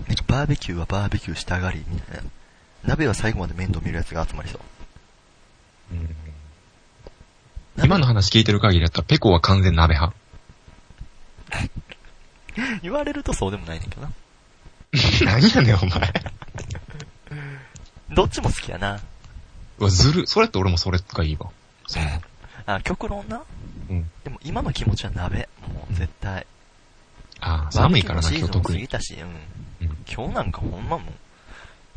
[0.07, 2.23] なんかバーベキューはバーベキューしたがり、みたいな。
[2.85, 4.61] 鍋は最後まで面倒見るやつが集まりそう。
[7.83, 10.17] 今の話聞いてる限りだったら、ペコは完全鍋派。
[12.81, 14.11] 言われるとそうでもないねんけどな。
[15.25, 16.13] 何やねん、お前。
[18.15, 18.99] どっちも好きやな。
[19.79, 20.27] うわ、ずる。
[20.27, 21.49] それって俺もそれがいいわ。
[21.87, 22.05] その
[22.65, 23.41] あ、極論な。
[23.89, 24.09] うん。
[24.23, 25.49] でも今の気持ちは鍋。
[25.67, 26.45] もう絶対。
[27.39, 28.77] あー寒いからな、バーベキューのシーズンも今日特に。
[28.77, 29.87] 過ぎたし、うん。
[29.87, 29.97] うん。
[30.11, 31.01] 今日なんかほんまもう、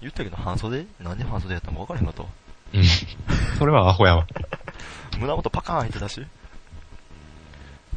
[0.01, 0.87] 言ったけど半袖？
[1.01, 2.29] なんで半袖やったのか分からへんかったわ。
[2.75, 2.85] うん。
[3.59, 4.27] それはアホやわ。
[5.19, 6.27] 胸元パカーン開いてたし。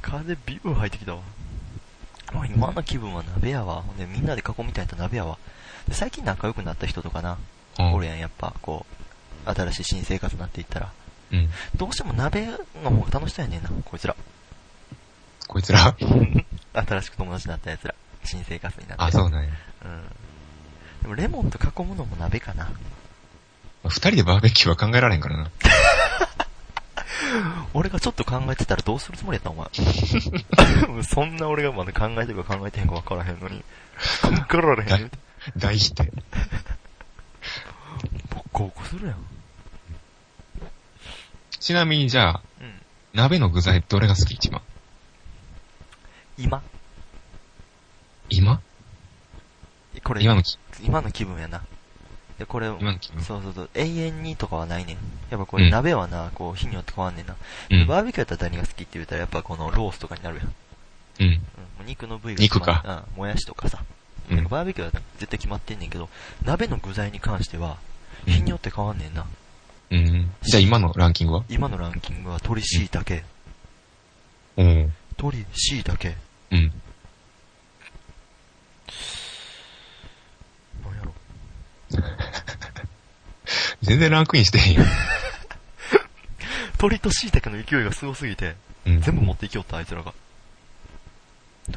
[0.01, 1.21] 風ビュー入ってきたわ。
[2.33, 3.81] もう今の気分は鍋やわ。
[3.81, 5.37] ほんでみんなで囲みたいと鍋やわ。
[5.87, 7.37] で最近仲良くなった人とかな。
[7.79, 8.85] うんおるやん、やっぱ、こ
[9.47, 10.91] う、新しい新生活になっていったら。
[11.31, 11.49] うん。
[11.75, 12.45] どうしても鍋
[12.83, 14.15] の方が楽しそうやねんな、こいつら。
[15.47, 15.95] こいつら？
[16.73, 17.95] 新しく友達になった奴ら。
[18.23, 19.03] 新生活になって。
[19.03, 19.49] あ、そうなんや。
[19.85, 20.03] うん。
[21.01, 22.69] でもレモンと囲むのも鍋かな。
[23.85, 25.49] 二人でバーベキューは考えられへんからな。
[27.73, 29.67] 俺がちょっと考えてたらどうするつもりやったお前。
[31.03, 33.63] そんな俺がまだ考えてるか考えてへんか分からへんのに。
[34.49, 35.11] 考えられへん。
[35.57, 36.11] 大否定。
[38.29, 39.17] ボッコボコするやん。
[41.59, 42.81] ちなみにじゃあ、うん。
[43.13, 44.61] 鍋の具材どれが好き一番？
[46.37, 46.61] 今
[48.29, 48.59] 今？
[50.03, 51.61] これ、今のき、今の気分やな。
[52.43, 54.97] で、これ、そうそうそう、永遠にとかはないねん。
[55.29, 57.37] やっぱこれうん鍋はな、こう、日によって変わんねんな。
[57.71, 57.87] うん。
[57.87, 60.53] バーベキューやったら何が好きって言ったらやっぱこのロースとかになるやん。
[61.21, 61.41] うん。
[61.79, 61.85] うん。
[61.85, 63.19] 肉の部位が肉かうん。
[63.19, 63.81] もやしとかさ。
[64.29, 66.09] うんバーベキューは絶対決まってんねんけど、
[66.43, 67.77] 鍋の具材に関しては、
[68.27, 69.25] うん日によって変わんねんな。
[69.91, 70.31] うん。
[70.41, 71.43] じゃあ今のランキングは？
[71.49, 73.21] 今のランキングは鶏椎茸、
[74.57, 74.93] うん。
[75.17, 76.15] 鶏椎茸、
[76.51, 76.71] うん
[80.95, 81.13] やろ。
[83.81, 84.83] 全然ランクインしてへんよ。
[86.73, 89.01] 鶏と椎茸の勢いがすごすぎて、うん。
[89.01, 90.13] 全部持っていきよった、あいつらが。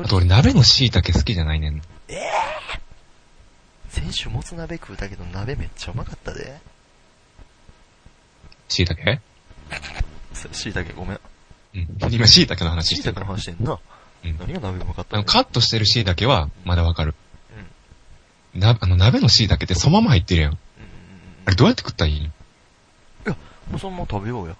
[0.00, 1.82] あと俺鍋の椎茸好きじゃないねん。
[3.88, 6.60] 先週もつ鍋食うたけど鍋めっちゃうまかったで。
[8.68, 9.20] 椎茸？
[10.34, 11.20] そ椎茸ごめん。
[11.74, 12.12] うん。
[12.12, 13.26] 今椎茸の話し椎てるから。
[13.26, 13.78] 茸の話してんな。
[14.24, 14.38] うん。
[14.38, 17.14] 何が鍋うまかったカットしてる椎茸はまだわかる。
[17.14, 17.16] うん。
[18.58, 20.52] な、あの、鍋の椎茸ってそのまま入ってるやん。
[20.52, 20.58] うん
[21.46, 22.32] あれどうやって食ったらいいん
[23.70, 24.56] もうそのまま食べようや。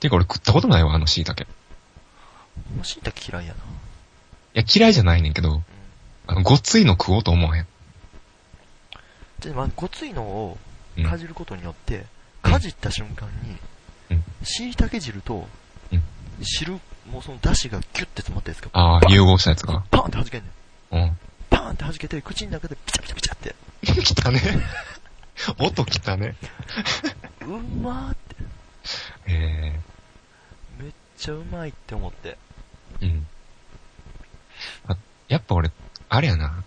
[0.00, 1.42] ていうか俺食ったことないわ、あの椎茸。
[1.42, 1.46] い
[2.74, 3.60] もう椎茸嫌いやな。
[4.54, 5.62] や、嫌いじゃないねんけど、
[6.26, 7.66] あの、ごっついの食おうと思わへん？
[9.40, 10.58] で、まあ、ごついのを
[10.96, 11.04] うん。
[11.04, 12.06] かじることによって、
[12.42, 13.56] かじった瞬間に
[14.10, 15.46] うん、椎茸汁と
[15.92, 16.02] うん、
[16.42, 16.72] 汁、
[17.08, 19.84] もうその出汁がギュッて詰まったやつが、ああ、融合したやつが。
[19.90, 20.48] パーンって弾けんね
[20.90, 21.04] ん。
[21.04, 21.18] うん。
[21.50, 23.54] パーンって弾けて、口の中でピチャピチャピチャって、
[24.02, 24.40] 来たね。
[25.58, 26.36] 音来たね。
[27.42, 27.46] う
[27.82, 28.36] まーって、
[29.26, 29.80] え
[30.78, 32.36] めっちゃうまいって思って。
[33.00, 33.26] えうん。
[34.88, 34.96] あ、
[35.28, 35.70] やっぱ俺、
[36.08, 36.64] あれやな。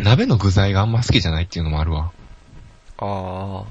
[0.00, 2.12] 鍋の具材があんま好きじゃないっていうのもあるわ。
[2.98, 3.64] あ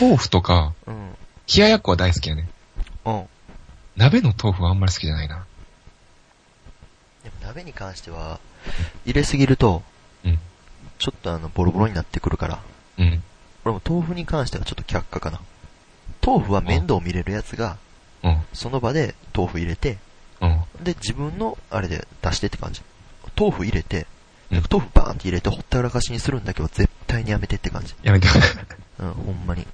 [0.00, 1.16] 豆腐とか、あ、うん。
[1.54, 2.48] 冷ややっこは大好きやね。
[3.04, 3.26] うん。
[3.96, 5.46] 鍋の豆腐はあんまり好きじゃないな。
[7.50, 8.38] 鍋に関しては、
[9.04, 9.82] 入れすぎると、
[10.24, 10.38] うん。
[10.98, 12.60] ちょっとあの、ボロボロになってくるから、
[12.98, 13.22] うん。
[13.64, 15.40] 俺も豆腐に関してはちょっと却下かな。
[16.24, 17.76] 豆腐は面倒見れるやつが、
[18.22, 18.42] うん。
[18.52, 19.98] その場で豆腐入れて、
[20.40, 20.84] うん。
[20.84, 22.82] で、自分のあれで出してって感じ。
[23.36, 24.06] 豆腐入れて、
[24.50, 27.94] うん豆腐バーンって入れてほったらかしにするんだけど絶対にやめてって感じ。
[28.02, 28.26] やめて。
[28.98, 29.64] うん、ほんまに。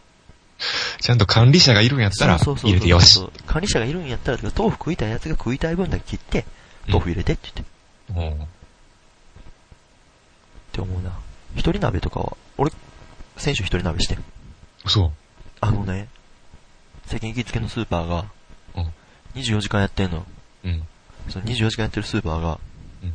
[1.01, 6.45] ちゃんと管理者がいるんやったら、そうそうそう入れてよし管理者がいるんやったら、豆腐食いたいやつが食いたい分だけ切って、
[6.89, 7.51] 豆腐入れてって
[8.09, 8.43] 言って、うん。
[8.43, 8.47] っ
[10.73, 11.19] て思うな。
[11.55, 12.71] 一人鍋とかは、俺、
[13.37, 14.25] 先週一人鍋してん。
[14.87, 15.13] そう。
[15.61, 16.09] あのね、
[17.07, 18.27] 最近行きつけのスーパーが、
[18.77, 18.93] うん
[19.35, 20.25] 24時間やってんの。
[20.65, 20.83] うん。
[21.29, 22.59] その24時間やってるスーパーが、
[23.03, 23.15] うん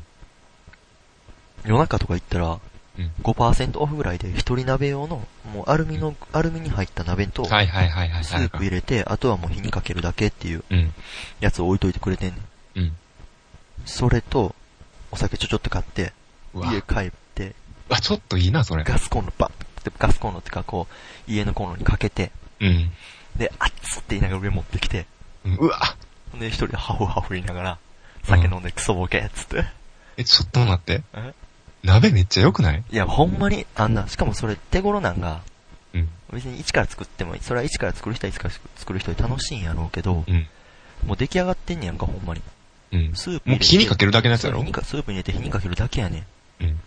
[1.65, 2.59] 夜中とか行ったら、
[2.97, 3.11] うん。
[3.23, 8.23] 5%オフぐらいで一人鍋用の、もうアルミの、アルミに入った鍋と、はいはいはいはい。
[8.23, 10.93] スープ入れて、あとはもう火にかけるだけっていううん。
[11.39, 12.37] やつを置いといてくれてんね
[12.75, 12.79] ん。
[12.79, 12.97] うん。
[13.85, 14.55] それと、
[15.11, 16.13] お酒ちょちょっと買って、
[16.53, 17.55] うわ家帰って、
[17.89, 18.83] あ、ちょっといいな、それ。
[18.83, 20.87] ガスコンロバッって、ガスコンロってかこ
[21.27, 22.91] う、家のコンロにかけて、うん。
[23.35, 25.05] で、熱っって言いながら上持ってきて、
[25.45, 25.79] うんうわ
[26.39, 27.77] で一人でハフハフ言いながら、
[28.23, 29.65] 酒飲んでクソボケっつって。
[30.17, 31.03] え、ちょっと待って。
[31.13, 31.33] え？
[31.83, 32.83] 鍋めっちゃ良くない？
[32.89, 35.41] いや、ほんまに、あんな、しかもそれ手頃なんが、
[35.93, 36.09] うん。
[36.31, 37.41] 別に一から作ってもいい。
[37.41, 40.47] それは一から作る人は一から作る人で楽しいんやろうけど、うん。
[41.05, 42.41] もう出来上がってんねやんか、ほんまに。
[42.91, 43.15] うん。
[43.15, 44.63] スープもう火にかけるだけのやつやろ？
[44.63, 46.27] スープに入れて火にかけるだけやね
[46.59, 46.63] ん。
[46.63, 46.79] うん。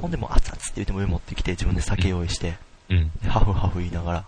[0.00, 2.54] ほんでもう熱々って言っても上持ってきて自分で酒用意して、
[2.88, 3.10] うん。
[3.22, 4.24] でハフハフ言いながら。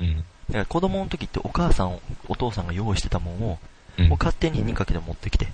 [0.00, 0.16] うん。
[0.16, 3.58] だから子供の時ってお母さん、お父さんが用意してたもんを、
[3.98, 4.08] うん。
[4.08, 5.48] もう勝手に火にかけて持ってきて、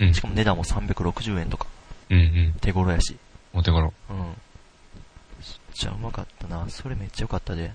[0.00, 0.20] うんし。
[0.20, 1.66] かも値段も360円とか、
[2.10, 2.54] うんうん。
[2.60, 3.16] 手頃やし。
[3.52, 3.92] お手頃。
[4.10, 4.16] うん。
[4.18, 4.34] めっ
[5.74, 6.64] ちゃうまかったな。
[6.68, 7.72] それめっちゃ良かったで。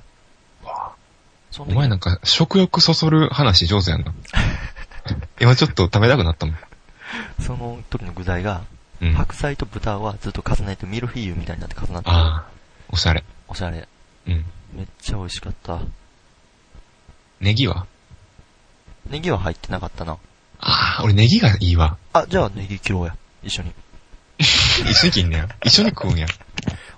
[1.52, 4.14] その時お前なんか食欲そそる話上手やんな。
[5.40, 6.58] 今ちょっと食べたくなったもん。
[7.40, 8.64] その時の具材が、
[9.02, 9.14] うん。
[9.14, 12.46] 白菜と豚はずっと重ねてミルフィーユみたいになって重なってるああ、
[12.90, 13.24] おしゃれ。
[13.48, 13.88] おしゃれ。
[14.28, 14.46] うん。
[14.74, 15.80] めっちゃ美味しかった。
[17.40, 17.86] ネギは？
[19.10, 20.18] ネギは入ってなかったな。
[20.60, 21.98] ああ、俺ネギがいいわ。
[22.14, 23.16] あ、じゃあネギ切ろうや。
[23.44, 23.74] 一緒に。
[24.40, 25.50] 一緒に切んねや。
[25.64, 26.28] 一緒に食うんや。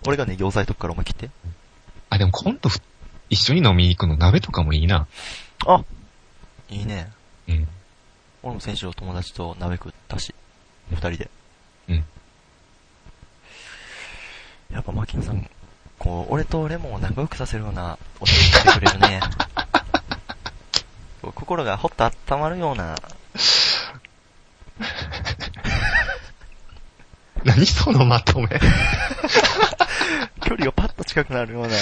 [0.08, 1.30] 俺がネギ押さえとくからお前切って。
[2.10, 2.80] あ、でも今度ふ
[3.30, 5.08] 一緒に飲みに行くの鍋とかもいいな。
[5.68, 5.84] あ
[6.70, 7.12] いいね。
[7.48, 7.68] うん。
[8.42, 10.34] 俺も先週お友達と鍋食ったし。
[10.92, 11.30] 二人で。
[11.90, 12.06] うん。
[14.72, 15.50] やっぱマキンさん、
[15.98, 19.20] こう、俺とレモンを仲良くさせるようなお手してくれるね。
[21.36, 22.96] 心がほっと温まるような、
[27.44, 28.48] 何そのまとめ。
[30.42, 31.76] 距離がパッと近くなるような、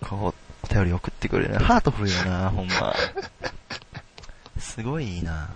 [0.00, 1.58] こう、お便り送ってくれるね。
[1.58, 2.94] ハートフルよな、ほんま。
[4.68, 5.48] すごいいいな。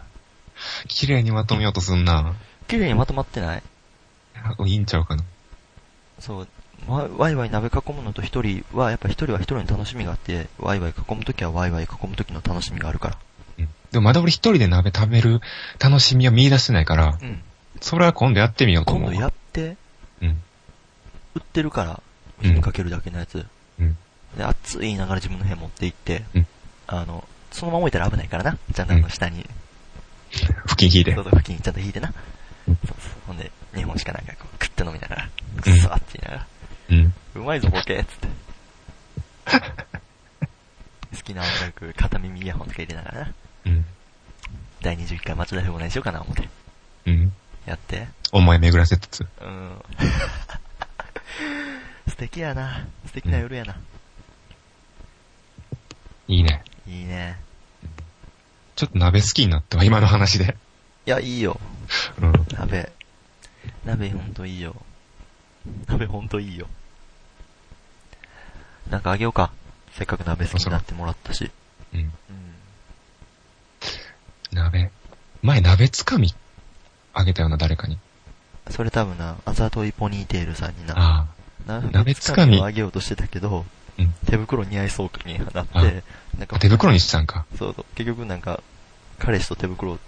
[0.88, 2.34] 綺麗にまとめようとすんな。
[2.66, 3.62] 綺麗にまとまってない？
[4.66, 5.22] いいんちゃうかな。
[6.18, 6.48] そう、
[6.88, 13.18] わワイワイ鍋囲むのと一人は、やっぱ一人は一人の楽しみがあって、ワイワイ囲むときはワイワイ囲むときの楽しみがあるから。
[13.58, 13.68] うん。
[13.92, 15.40] でもまだ俺一人で鍋食べる
[15.78, 17.42] 楽しみを見出してないから、うん。
[17.80, 19.10] それは今度やってみようと思う。
[19.10, 19.76] 今度やって、
[20.22, 20.42] うん。
[21.34, 22.02] 売ってるから、
[22.40, 23.46] 火にかけるだけのやつ。
[23.78, 23.96] うん。
[24.36, 26.46] で、熱いながら自分の部屋持って行って、うん
[26.86, 28.58] あの、そのまま置いたら危ないからな。
[28.74, 29.46] ちゃんとあの下に、
[30.66, 31.24] 付近引いてそう。
[31.24, 32.12] そう、付近ちゃんと引いてな。
[32.68, 32.96] うんそうそう。
[33.26, 36.46] ほんで、日本しかなんかこう、食って飲みながら、うんくっそーって言いながら、
[36.90, 37.14] うん。
[37.34, 38.28] うまいぞボケっつって。
[41.16, 43.32] 好きな音楽、片耳イヤホンとか入れながらな。
[43.66, 43.84] うん。
[44.80, 46.48] 第21回町田フェもしようかな思って。
[47.06, 47.32] うん。
[47.66, 48.08] やって。
[48.32, 49.26] 思い巡らせつつ。
[49.40, 49.82] うん。
[52.08, 52.86] 素敵やな。
[53.06, 53.76] 素敵な夜やな。
[56.28, 56.62] いいね。
[56.86, 57.38] いいね。
[58.76, 60.56] ちょっと鍋好きになったわ、今の話で。
[61.06, 61.60] いや、いいよ。
[62.20, 62.32] うん。
[62.52, 62.92] 鍋。
[63.84, 64.74] 鍋ほんといいよ。
[65.86, 66.66] 鍋ほんといいよ。
[68.90, 69.52] なんかあげようか。
[69.92, 71.50] せっかく鍋好きになってもらったし。
[71.94, 72.00] うん。
[72.00, 72.10] うん。
[74.52, 74.90] 鍋。
[75.42, 76.34] 前鍋つかみ
[77.14, 77.98] あげたよな、誰かに。
[78.70, 81.26] それ多分な、あざといポニーテールさんにな、あ
[81.66, 83.66] 鍋鍋つかみをあげようとしてたけど、
[84.02, 86.02] うん手袋似合いそうになっあて、
[86.38, 86.46] なんあ。
[86.46, 87.44] か手袋にしたんか。
[87.58, 88.62] そうそう、結局なんか、
[89.18, 89.98] 彼氏と手袋を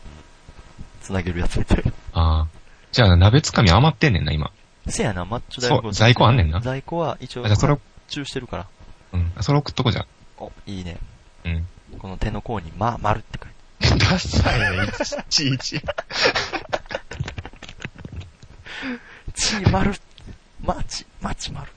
[1.03, 1.93] つなげるやつみたいな。
[2.13, 2.47] ああ。
[2.93, 4.51] じゃあ鍋つかみ余ってんねんな、今。
[4.89, 8.67] せやな、マッチョ大そう在庫あんねんな在庫は一応、あじゃあそれを発注してるから。
[9.13, 9.33] うん。
[9.41, 10.07] それ送っとこじゃ。
[10.39, 10.99] お、いいね。
[11.45, 11.67] うん。
[11.99, 14.05] この手の甲に、ま、丸って書いて。
[14.05, 14.89] ダサいね、い
[15.31, 15.81] ちいち。
[19.35, 19.93] ち丸。
[20.63, 21.71] マチ、マチ丸。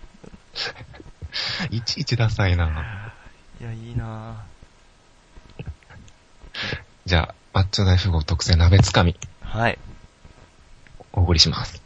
[1.72, 3.14] いちいちダサいな。
[3.60, 4.44] いや、いいな
[7.06, 9.80] じゃあ、マッチョ大富豪特製鍋つかみ、ぁはい。
[11.14, 11.82] お送りします。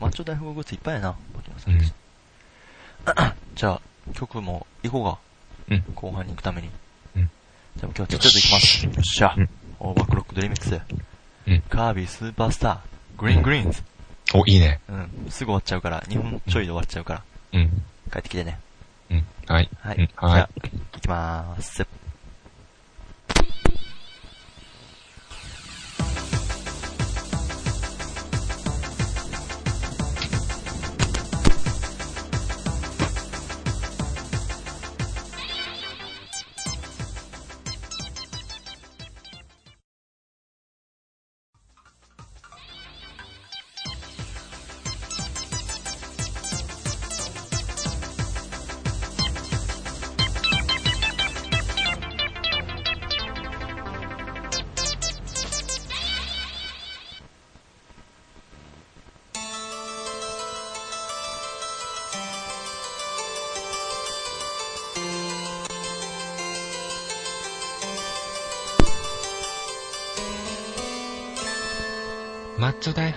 [0.00, 1.16] マッチョ大富豪グッズいっぱいやな。
[1.34, 1.80] 牧野さうんん。
[3.54, 3.80] じゃあ、
[4.14, 5.74] 曲も行こうか。
[5.74, 5.94] うん。
[5.94, 6.70] 後半に行くために。
[7.16, 7.30] うん。
[7.76, 8.84] じゃあ今日はちょっと行きます。
[8.84, 9.34] よっしゃ。
[9.36, 10.80] うん OverClocked ReMix。
[11.46, 11.60] うん。
[11.68, 12.78] Kirby Super Star。
[13.18, 13.82] Green Greens。
[14.34, 14.80] お、いいね。
[14.88, 15.30] うん。
[15.30, 16.00] すぐ終わっちゃうから。
[16.02, 17.22] 2分ちょいで終わっちゃうから。
[17.52, 17.68] うん。
[18.12, 18.58] 帰ってきてね。
[19.10, 19.26] うん。
[19.46, 19.70] はい。
[19.80, 19.96] はい。
[19.98, 20.48] うん、じはいゃあ。、
[20.94, 21.86] 行きまーす。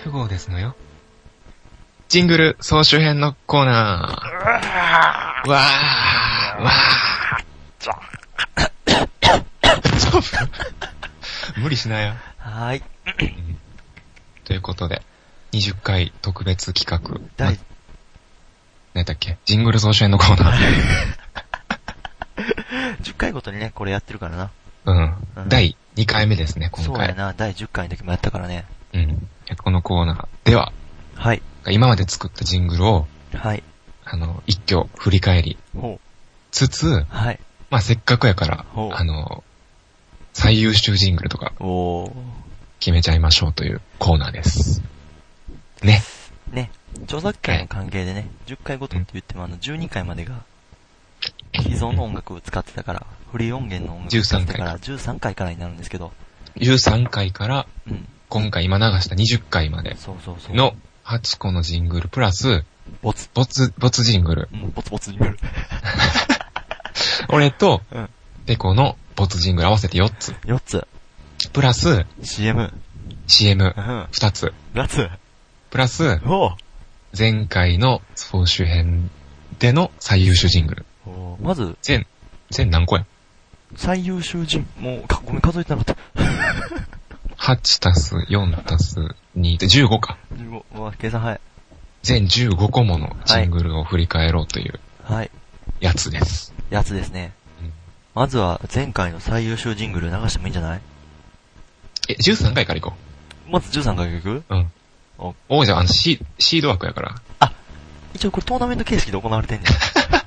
[0.10, 0.76] 号ですのよ。
[2.08, 5.50] ジングル総集編のコーナー。
[5.50, 12.14] わーわーわー 無理しないよ。
[12.38, 12.84] はーい。
[14.46, 15.02] ということで、
[15.52, 17.20] 20回特別企画。
[17.38, 17.60] 第、や、
[18.94, 19.38] 何だっけ？
[19.46, 20.60] ジングル総集編のコーナー。
[23.04, 24.50] 10回ごとにね、これやってるからな。
[24.86, 25.16] うん。
[25.36, 26.96] うん、第2回目ですね、今回。
[26.96, 28.66] そうやな、第10回の時もやったからね。
[28.94, 29.28] うん。
[29.56, 30.72] このコーナーでは、
[31.16, 31.42] はい。
[31.68, 33.64] 今まで作ったジングルを、はい。
[34.06, 36.00] あの、一挙振り返りほ
[36.52, 37.40] つつう。、はい。
[37.70, 39.44] まあ、せっかくやからあの、
[40.34, 41.54] 最優秀ジングルとか。
[42.80, 44.82] 決めちゃいましょうというコーナーです。
[45.84, 46.02] ね。
[46.52, 46.72] ね。
[47.04, 50.44] 著作権の関係でね、10回ごとって言ってもあの、12回までが、
[51.62, 56.12] 既存の音楽を使ってたから、フリー音源の音楽を使ってたから、13回からになるんですけど、
[56.56, 58.08] 13回から、うん。
[58.30, 59.98] 今回今流した20回まで。
[60.54, 62.64] の8個のジングルプラス、
[63.02, 63.30] ボツ。
[63.34, 64.50] ボツ、ボツジングル。
[64.54, 65.40] うん、ボツボツになる。
[67.30, 68.10] 俺と、うん。
[68.46, 70.34] ペコのボツジングル合わせて4つ。
[70.46, 70.88] 4つ。
[71.54, 72.72] プラス、CM。
[73.26, 74.04] CM うん。
[74.12, 74.54] 2つ。
[74.76, 75.10] 2つ。
[75.72, 76.56] プラス、お
[77.18, 79.10] 前回の総集編
[79.58, 80.86] での最優秀ジングル。
[81.08, 82.06] おまず、全、
[82.52, 83.06] 全何個や？
[83.76, 86.20] 最優秀人、もう、かごめん、数えてなかった。
[87.40, 89.00] ?8 たす4たす
[89.38, 90.18] 2で15か。
[90.34, 91.40] 15、うわ、計算早い。
[92.04, 95.32] 全15個ものジングルを振り返ろうというはい。
[95.80, 96.54] やつです。
[96.70, 97.34] やつですね。
[97.62, 97.74] うん
[98.16, 100.82] まずは、前回の最優秀ジングル流してもいいんじゃない？
[102.10, 102.96] え、13回から行こ
[103.50, 104.44] まず13回行く？
[104.50, 104.72] うん
[105.20, 105.36] お。
[105.48, 107.16] 王者、あの、シー、シード枠やから。
[108.14, 109.68] 一応これトーナメント形式で行われてんねん。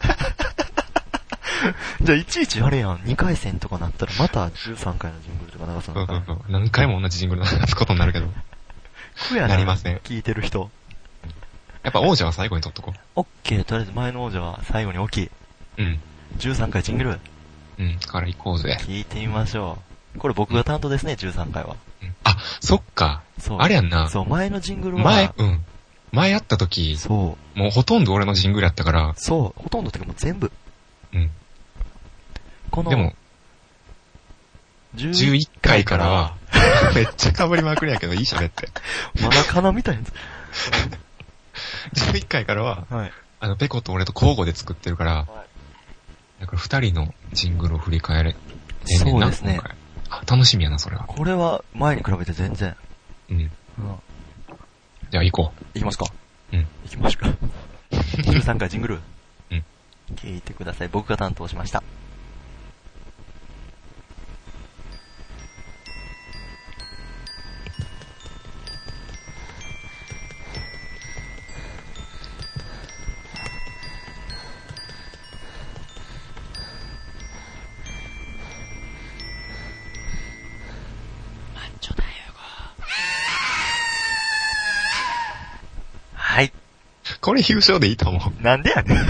[2.03, 6.07] じゃあいちいちあれやん、2回戦とかなったらまた13回のジングルとか流すのかな。
[6.07, 6.53] そうそうそう。
[6.53, 8.27] 何回も同じジングル流すことになるけど。
[9.29, 9.49] 苦やな。
[9.49, 10.71] なりません聞いてる人。
[11.83, 15.27] やっぱ王者は最後に取っとこオッケー、とりあえず前の王者は最後に大きい。
[15.27, 15.31] う。
[15.79, 16.01] うん。
[16.39, 17.21] 13回ジングル。
[17.79, 17.99] うん。
[17.99, 18.79] から行こうぜ。
[18.81, 19.79] 聞いてみましょ
[20.17, 20.19] う。
[20.19, 21.77] これ僕が担当ですね、13回は。
[22.03, 23.23] うんあ、そっか。
[23.39, 23.59] そう。
[23.61, 24.09] あれやんな。
[24.09, 25.03] そう、前のジングルは。
[25.05, 25.65] 前、うん。
[26.13, 27.59] 前やった時、そう。
[27.59, 30.53] もうほとんど俺のジングルやったから、そう、ほとんどってかもう全部。
[31.15, 31.31] うん。
[32.73, 33.12] この、でも、
[34.97, 36.37] 11 11回からは、
[36.95, 38.68] めっちゃ被りまくりやけど、いいしゃべって。
[39.23, 40.07] まだかなみたいなや
[41.95, 42.95] 11回からは、つ。
[42.95, 43.12] はい。
[43.41, 45.27] あの、ペコと俺と交互で作ってるから、
[46.41, 48.37] だから二人のジングルを振り返れ、
[48.85, 49.61] そうですね
[50.27, 51.05] 楽しみやな、それは。
[51.05, 52.75] これは前に比べて全然。
[53.31, 53.37] うん。
[53.39, 53.51] うん。
[55.11, 56.07] じゃあ行こいきますか
[56.53, 56.57] う。
[56.57, 56.66] うん。
[56.85, 57.37] 行きましょうか。
[57.93, 59.01] 13回ジングル。
[59.51, 59.64] うん。
[60.16, 60.89] 聞いてください。
[60.89, 61.83] 僕が担当しました。
[87.23, 88.41] これ優勝でいいと思う。
[88.41, 88.99] いなんでやねん。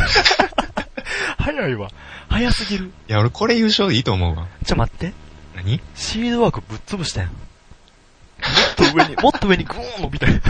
[1.38, 1.88] 早いわ。
[2.28, 2.92] 早すぎる。
[3.08, 4.46] や、俺これ優勝でいいと思うわ。
[4.64, 5.14] ちょ、待って。
[5.56, 5.80] 何？
[5.94, 7.30] シードワークぶっ潰したやん。
[7.30, 10.34] もっと上に、 もっと上にグーン伸びたい。
[10.34, 10.40] い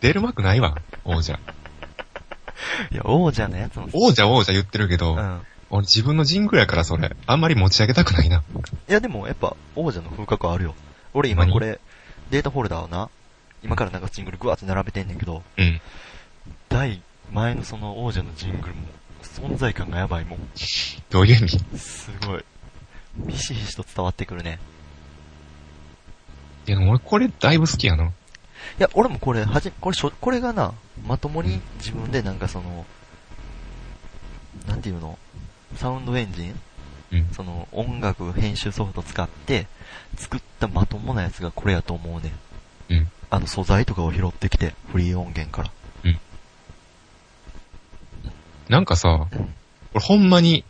[0.00, 1.40] 出る幕ないわ、王者。
[2.92, 3.88] や、王者のやつも。
[3.92, 5.40] 王者王者言ってるけど、うん。
[5.70, 8.44] 俺自分のジングルやからそれ、あんまり持ち上げたくないな。
[8.88, 10.74] いや、でもやっぱ王者の風格あるよ。
[11.12, 11.52] 俺今何？
[11.52, 11.80] これ、
[12.30, 13.10] データフォルダをな、
[13.62, 15.80] 今からなんかジングルグワーって並べてんねんけど、うん。
[16.68, 18.82] 第、前のその王者のジングルも、
[19.22, 20.38] 存在感がやばいもん。
[21.10, 22.44] どういう意味すごい。
[23.30, 24.58] ひしひしと伝わってくるね。
[26.66, 28.04] いや、俺これだいぶ好きやな。
[28.04, 28.10] い
[28.78, 30.74] や、俺もこれ、はじ、これしょ、これがな、
[31.06, 32.84] まともに自分でなんかその、
[34.66, 35.18] なんていうの？
[35.76, 36.60] サウンドエンジン？
[37.12, 37.28] うん。
[37.32, 39.66] その音楽編集ソフト使って
[40.16, 42.32] 作ったまともなやつがこれやと思うね。
[42.90, 43.08] うん。
[43.30, 45.70] あの素材とかを拾ってきて、フリー音源から。
[48.68, 49.28] なんかさ、
[49.94, 50.64] 俺ほんまに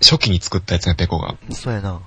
[0.00, 1.36] 初期に作ったやつね、ペコが。
[1.50, 2.00] そうやな。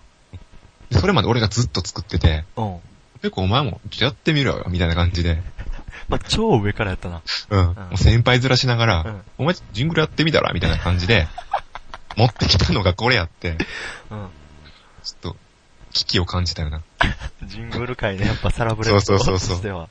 [0.90, 2.80] でそれまで俺がずっと作ってて、うん。
[3.22, 5.42] ペコお前もちょっとやってみろよ、みたいな感じで。
[6.10, 7.22] まあ、超上からやったな。
[7.50, 7.66] うん。
[7.66, 11.28] もう先輩面しながら、うんお前ジングルやってみたらみたいな感じで、
[12.16, 13.58] 持ってきたのがこれやって、
[14.10, 14.30] うん。
[15.04, 15.36] ちょっと、
[15.94, 16.82] 危機を感じたよな。
[17.44, 19.90] ジングル界ね、やっぱサラブレそうそうそうそうとしては。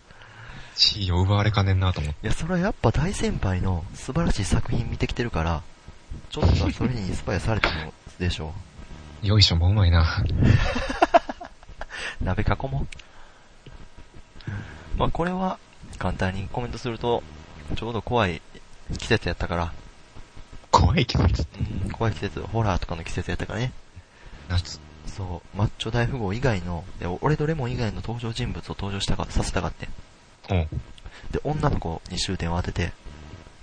[0.76, 2.26] 地位を奪われかねんなと思って。
[2.26, 5.62] いや、それはやっぱ大先輩の素晴らしい作品見てきてるから、
[6.30, 8.30] ちょっとはそれにインスパイアされたので。
[8.30, 8.52] しょ
[9.22, 10.24] うよいしょもうまいな。
[12.22, 12.86] 鍋囲も
[14.46, 14.48] う。
[14.98, 15.58] まあ、これは、
[15.98, 17.22] 簡単にコメントすると、
[17.74, 18.42] ちょうど怖い
[18.98, 19.72] 季節やったから、
[20.70, 23.72] 怖いけど、うん、怖い季節、ホラーとかの季節やったからね。
[24.48, 24.80] 夏。
[25.06, 26.84] そう、マッチョ大富豪以外の、
[27.22, 29.88] 俺とレモン以外の登場人物を登場したか、させたかって。
[30.50, 30.68] おう
[31.32, 32.92] で、女の子に終点を当てて、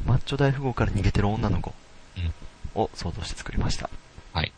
[0.06, 1.74] マッチョ大富豪から逃げてる女の子
[2.18, 2.34] うん
[2.82, 3.90] を想像して作りました。
[4.34, 4.52] はい。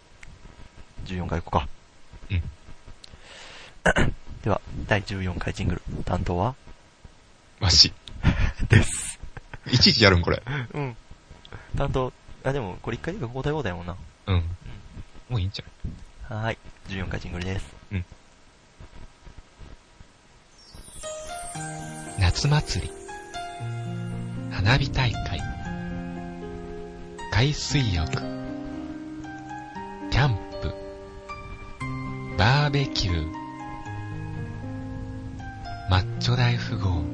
[1.06, 1.70] 14回行こうか。
[2.32, 2.42] うん。
[4.44, 6.56] では、第14回ジングル、担当は？
[7.60, 7.94] わし。
[8.70, 9.20] です。
[9.72, 10.42] いちいちやるんこれ。
[10.74, 10.96] うん。
[11.78, 12.14] 担当、
[12.44, 13.96] あ、でも、これ1回で交代交代やもんな。
[14.28, 14.58] うん。
[15.30, 16.58] もういいんちゃはーい。
[16.88, 17.66] 14回ジングルです。
[22.36, 22.92] 夏祭り。
[24.52, 25.40] 花火大会。
[27.32, 28.12] 海水浴。
[30.12, 30.76] キャンプ。
[32.38, 33.26] バーベキュー。
[35.90, 36.90] マッチョ大富豪。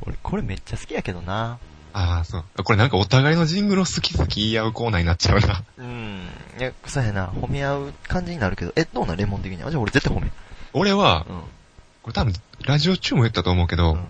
[0.00, 1.58] 俺、これめっちゃ好きやけどな。
[1.92, 2.44] ああ、そう。
[2.64, 5.62] これなんかお互いのジングルを好き好き言い合うコーナーになっちゃうな。
[5.76, 6.13] うん。
[6.58, 7.28] いや、そうやな。
[7.28, 9.70] 褒め合う感じになるけど、え、どうなんレモン的には？
[9.70, 10.30] じゃあ俺絶対褒め。
[10.72, 11.40] 俺は、うん。
[12.02, 12.34] これ多分、
[12.64, 14.04] ラジオ中も言ったと思うけど、うん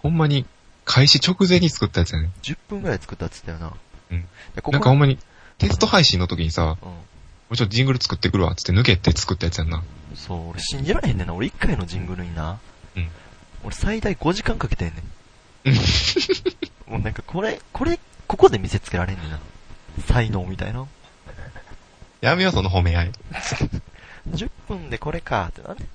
[0.00, 0.46] ほんまに、
[0.84, 2.30] 開始直前に作ったやつやね。
[2.42, 3.72] 10分ぐらい作ったっつったよな。
[4.10, 4.20] うん
[4.54, 5.18] でここなんかほんまに、
[5.58, 6.90] テスト配信の時にさ、うん。
[7.50, 9.82] 俺ちょっとジングル作ってくるわ、つって抜けて作ったやつやんな。
[10.14, 11.34] そう、俺信じられへんねんな。
[11.34, 12.58] 俺1回のジングルにな。
[12.96, 13.08] うん。
[13.64, 15.02] 俺最大5時間かけてんね
[15.64, 15.76] うんん。
[16.86, 19.40] もうなんかこれ、これ、ここで見せつけられんねんな。
[20.06, 20.86] 才能みたいな。
[22.20, 23.12] やめよう、その褒め合い。
[24.30, 25.86] 10分でこれかってなね。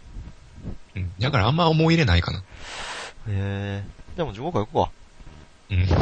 [0.96, 1.12] うん。
[1.20, 2.40] だからあんま思い入れないかな。
[2.40, 2.42] へ
[3.28, 3.84] え。
[4.16, 4.92] でも15回行こうか。
[5.70, 5.88] うん。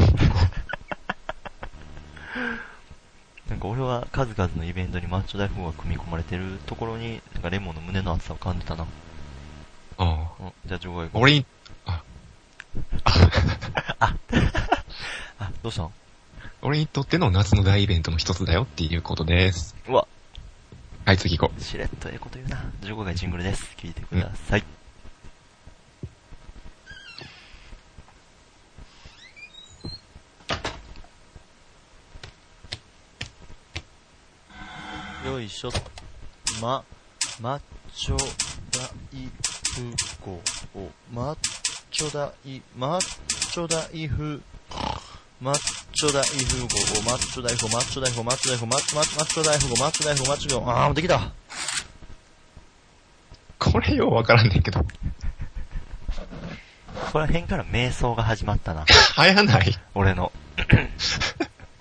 [3.50, 8.84] なんか俺は数々のイベントにマッチョ大富豪が組み込まれてるところに、なんかレモンの胸の厚さを感じたな。
[8.84, 8.88] あ
[9.98, 10.28] あ。
[10.40, 10.54] うん。
[10.66, 11.22] じゃあ15回行こう。
[11.22, 11.46] 俺に、
[11.86, 12.04] あ、
[15.40, 15.92] あ、どうしたん？
[16.62, 19.76] 俺にとっての夏の大イベントの一つだよっていうことです。
[19.88, 20.08] うわ、
[21.04, 22.72] はい、次行こしれっとええこと言うな。
[22.82, 23.76] 15回ジングルです。
[23.76, 24.64] 聞いてください。
[35.26, 35.72] よいしょ。
[36.62, 36.84] ま、
[37.42, 37.62] マッ
[37.94, 38.22] チョ大
[39.76, 39.94] 富
[40.24, 40.42] 豪、
[41.12, 41.38] マッ
[41.90, 42.32] チョ大、
[42.78, 43.02] マッ
[43.52, 44.42] チョ大富、
[45.42, 45.56] マッ
[45.94, 46.66] チョ大富豪
[47.00, 51.16] を、マッチョ大富豪、マッチョ大富豪、マッチョ大富豪、マッチョマッマッチョ大富豪、マッチョ大富豪、マッチョ大富豪、あー、もうできた。
[51.18, 51.32] う。
[53.58, 54.82] これようわからんねんけど。
[54.82, 54.88] こ
[57.14, 58.86] こら辺から瞑想が始まったな。
[59.16, 59.76] 早ない？
[59.96, 60.32] 俺の。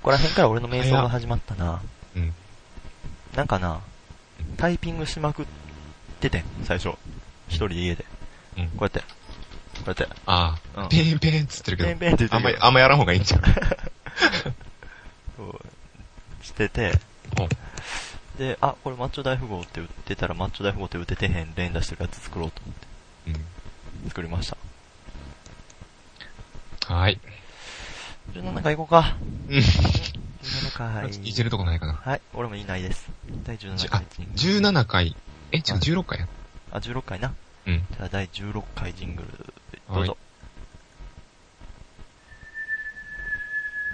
[0.03, 1.83] ここら辺から俺の瞑想が始まったな。
[2.17, 2.35] うん。
[3.37, 3.81] なんかな、
[4.57, 5.47] タイピングしまくっ
[6.21, 6.97] ててん、最初。
[7.49, 8.05] 一人で家で。
[8.57, 8.69] うん。
[8.71, 9.05] こうやって。
[9.85, 10.09] こうやって。
[10.27, 11.89] ああ、うんペンペンっつってるけど。
[11.91, 13.43] ペンペンって言ってあんまり、あんまやらん方がいいんちゃう？
[15.37, 15.61] こ
[16.43, 16.93] うしてて、
[17.39, 17.49] ほう
[18.39, 22.75] で、あ、これマッチョ大富豪って売ってたらマッチョ大富豪って打ててへん連打してるやつ作ろうと思っ
[23.35, 23.41] て
[24.03, 24.09] うん。
[24.09, 24.57] 作りまし
[26.87, 26.95] た。
[26.95, 27.21] はい。
[28.33, 29.17] 17回行こうか。
[29.49, 29.59] うん。
[29.59, 31.11] 17回。
[31.29, 31.95] いけるとこないかな。
[32.03, 33.09] はい、俺もいないです。
[33.45, 34.71] 第17じあ回ジングル。
[34.71, 35.17] 17回。
[35.53, 36.29] え、違う、16回や。
[36.73, 37.35] あ、16回な。
[37.67, 37.85] うん。
[37.91, 39.50] じゃあ第16回ジングル、
[39.91, 40.17] どうはいぞ。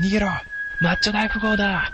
[0.00, 0.28] 逃げろ
[0.80, 1.90] マッチョ大富豪だ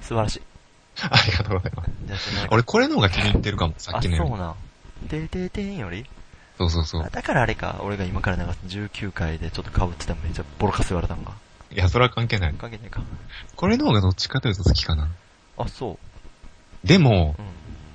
[0.00, 0.42] 素晴らしい。
[1.02, 1.90] ありがとうございます。
[2.06, 4.38] じゃあ17回俺これの方が気に入ってるかも、さっきのあ、そう。
[4.38, 5.08] なん。
[5.08, 6.06] てててんより？
[6.58, 7.10] そうそうそうあ。
[7.10, 11.32] だからあれか、俺が今から流す19回でちょっと被ってたのめっちゃボロカス言われたのか。
[11.72, 12.54] いや、それは関係ない。
[12.58, 13.02] 関係ないか。
[13.56, 15.08] これの方がどっちかというと好きかな。
[15.56, 15.98] あ、そ
[16.84, 16.86] う。
[16.86, 17.46] でもう、ん。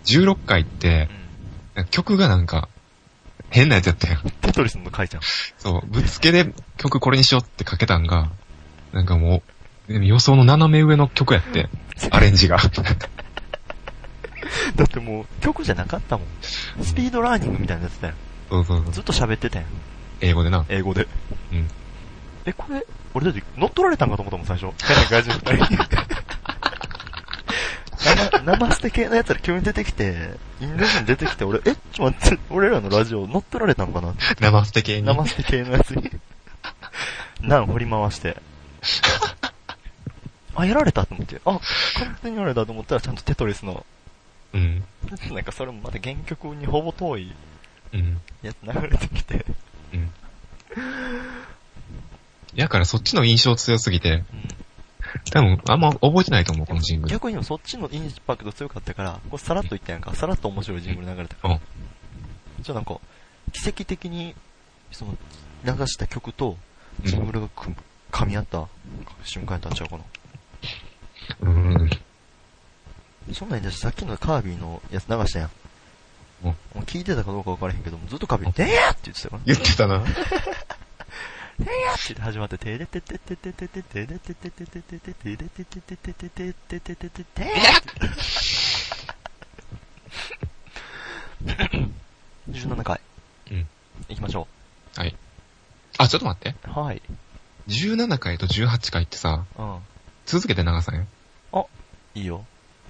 [0.06, 1.10] 16回って
[1.76, 1.86] う、ん。
[1.92, 2.70] 曲がなんか、
[3.50, 4.20] 変なやつやったよ。
[4.42, 5.24] テトリスの回じゃん。
[5.58, 8.32] そう、ぶっつけで曲これにしようってかけたんが、
[8.92, 9.44] なんかも
[9.88, 11.70] う、予想の斜め上の曲やって、
[12.12, 12.58] アレンジが。
[14.76, 16.28] だってもう曲じゃなかったもん。
[16.84, 18.16] スピードラーニングみたいなやつだよ。
[18.50, 18.92] そうそうそう。
[18.92, 19.70] ずっと喋ってたやん。
[20.22, 20.66] 英語でな。
[20.70, 21.08] 英語で。
[22.48, 22.50] うん。
[22.50, 24.74] え、これ、俺だって乗っ取られたんかと思ったもん、最初。
[24.86, 25.78] 変な外人二人。
[27.98, 35.08] 生、生捨て系のやつら急に出てきて、インド人出てきて、俺、え、ちょっと待って、俺らのラジオ乗っ取られたんかな生捨て系に。
[35.08, 36.10] 生捨て系のやつに。
[37.42, 38.38] ナン振り回して。
[40.56, 41.42] あ、やられたと思って。
[41.46, 41.60] あ、
[42.00, 43.86] 完全にやられたと思ったらちゃんとテトリスの、
[44.54, 44.84] うん。
[45.32, 47.34] なんかそれもまた原曲にほぼ遠い
[47.94, 48.22] うん。
[48.42, 49.46] やつ流れてきて。
[49.94, 50.12] うん。
[52.58, 54.26] やからそっちの印象強すぎて、うん
[55.32, 57.12] 多分あんま覚えてないと思う、このジングル。
[57.12, 60.14] 逆にもそっちのインパクト強かったから、これさらっと言ったやんか。
[60.16, 61.54] さらっと面白いジングル流れたから。
[61.56, 61.62] うん。
[62.62, 63.00] じゃあなんか、
[63.52, 64.36] 奇跡的に、
[64.92, 65.18] その、
[65.66, 66.58] 流した曲と、
[67.04, 67.72] ジングルがく
[68.12, 68.68] 噛み合った
[69.24, 70.04] 瞬間やったんちゃうかな。
[71.42, 71.90] うん。
[73.34, 75.50] そんなんじゃさっきのカービィのやつ流したやん。
[76.44, 79.42] うんもう聞いてたかどうかわからへんけども、ずっとカービィ、でやーって言ってたから。
[79.46, 80.04] 言ってたな。
[81.60, 87.54] でやって言って始まって、てれてててててててれててててててててれてててててててててててて
[92.52, 93.02] 17回。
[93.52, 93.68] うん。
[94.10, 94.48] 行きましょ
[94.96, 95.16] はい。
[95.98, 96.56] あ、ちょっと待って。
[96.68, 96.80] う。
[96.80, 97.02] はい。
[97.68, 99.80] 17回と18回ってさ、うん。
[100.26, 101.08] 続けて流さね。
[102.18, 102.46] いいよ。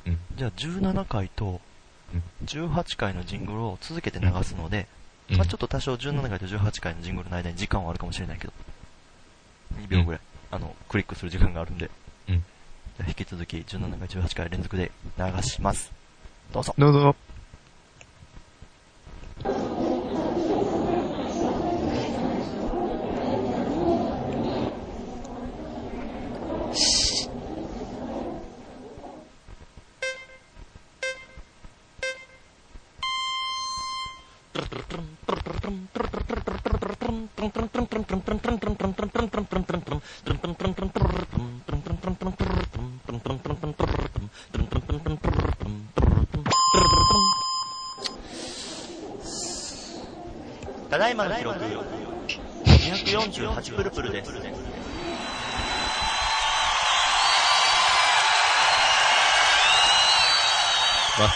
[0.06, 0.18] うん。
[0.38, 1.60] じゃあ17回と
[2.14, 4.88] うん18回のジングルを続けて流すので、
[5.30, 8.54] うんまあちょっと多少17回と18回のジングルの間に時間はあるかもしれないけど、
[10.98, 11.92] クリックする時間があるんで、
[12.30, 12.44] うん
[13.08, 15.92] 引き続き17回、18回連続で流します。
[16.52, 16.74] どうぞ。
[16.80, 17.27] どうぞ。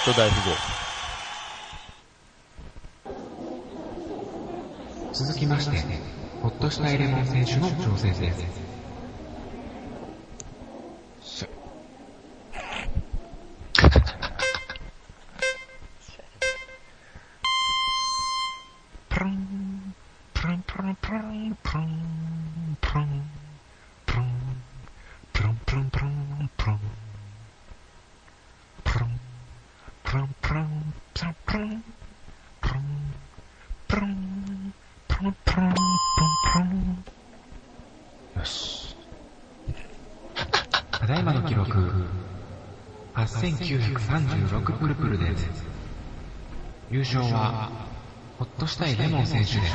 [0.01, 0.57] マスト大富豪。
[5.13, 5.77] 続きまして、
[6.41, 8.43] ほっとしたエレモン選手の挑戦です。
[19.09, 19.93] プルン、
[20.33, 23.29] プルンプルンプルン、プルン、プルン、
[24.07, 24.25] プルン、
[25.31, 26.79] プルンプルンプルン、プルン、
[28.83, 29.19] プルン、
[30.03, 31.83] プルンプルン、プルンプルン、
[32.61, 32.83] プルン、
[33.87, 34.73] プルン、
[35.07, 37.03] プルンプルン、プルンプルン。
[38.37, 38.95] よし。
[40.91, 41.71] ただいまの記録、
[43.13, 45.47] 8936プルプルです。
[47.01, 47.71] 優勝は、
[48.37, 49.73] ほっとしたいレモン選手です。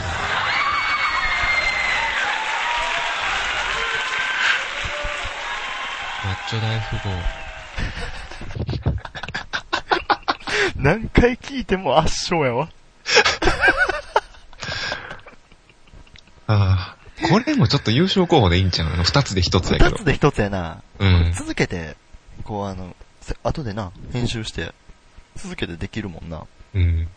[6.24, 7.10] マッチョ大富豪。
[10.80, 12.68] 何回聞いても圧勝やわ。
[16.46, 16.96] ああ、
[17.28, 18.88] これもちょっと優勝候補でいいんちゃう？
[18.92, 20.04] あの、二つで一つやけど二つ。
[20.04, 20.80] で一つやな。
[21.00, 21.32] うん。
[21.36, 21.96] 続けて、
[22.44, 24.72] こうあの、せ後でな、編集して、
[25.34, 26.44] 続けてできるもんな。
[26.74, 27.08] うん。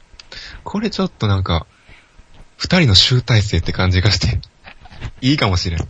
[0.64, 1.66] これちょっとなんか、
[2.58, 4.40] 二人の集大成って感じがして、
[5.22, 5.80] いいかもしれん。
[5.80, 5.84] い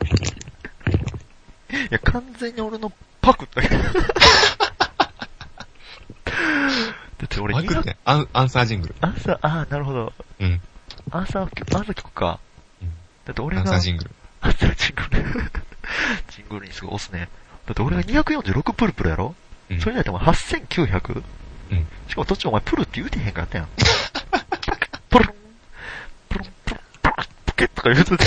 [1.89, 3.83] や、完全に俺のパクったけど。
[3.83, 3.89] だ
[7.25, 8.95] って俺200、マイクね、アンアンサージングル。
[9.01, 10.13] 朝、ああ、なるほど。
[10.39, 10.61] うん。
[11.11, 12.39] 朝、朝聞くか。
[12.81, 12.89] うん
[13.25, 14.11] だって俺が、アンサージングル。
[14.41, 15.23] 朝ジングル。
[16.31, 17.29] ジングルにすごい押すね。
[17.65, 19.35] だって俺が246プルプルやろ、
[19.69, 19.79] うん。
[19.79, 21.23] それだってお前 8900?
[21.71, 21.87] うん。
[22.07, 23.67] しかも途中お前プルって言うてへんかったやん。
[25.09, 25.33] プルン、
[26.29, 28.25] プルン、プルン、プルン、プケッとか言うてて。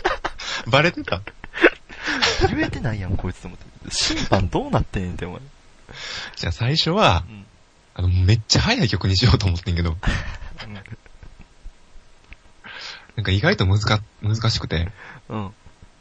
[0.66, 1.22] バレてた？
[2.48, 3.66] 言えてないやん、こいつと思って。
[3.90, 5.40] 審判どうなってんねんって、お前。
[6.36, 7.46] じゃあ最初は、うん。
[7.94, 9.96] あの、めっちゃ速い曲にしようと思ってんけど、
[13.16, 14.88] なんか意外と難か、難しくて、
[15.28, 15.50] うん。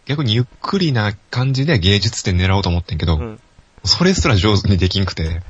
[0.05, 3.39] 逆にゆっくりな感じで芸術点狙おうと思ってんけど、うん。
[3.83, 5.41] それすら上手にできんくて、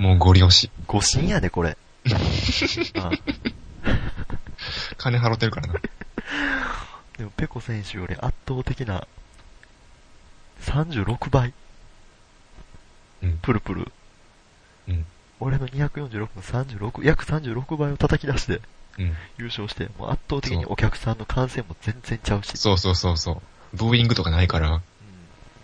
[0.00, 0.70] もうゴリ押し。
[0.86, 1.76] 誤審やで、これ。
[2.94, 3.10] あ
[4.96, 5.74] 金払ってるからな。
[7.18, 9.06] でも、ペコ選手より圧倒的な、
[10.62, 11.52] 36倍、
[13.22, 13.36] うん。
[13.42, 13.92] プルプル。
[14.88, 15.04] うん。
[15.38, 18.62] 俺の246の36、約36倍を叩き出して
[18.96, 19.14] うん。
[19.36, 22.56] 優勝して、もう圧倒的にお客さんの観戦も全然ちゃうし。
[22.56, 23.76] そうそうそうそう。
[23.76, 24.80] ブーイングとかないから、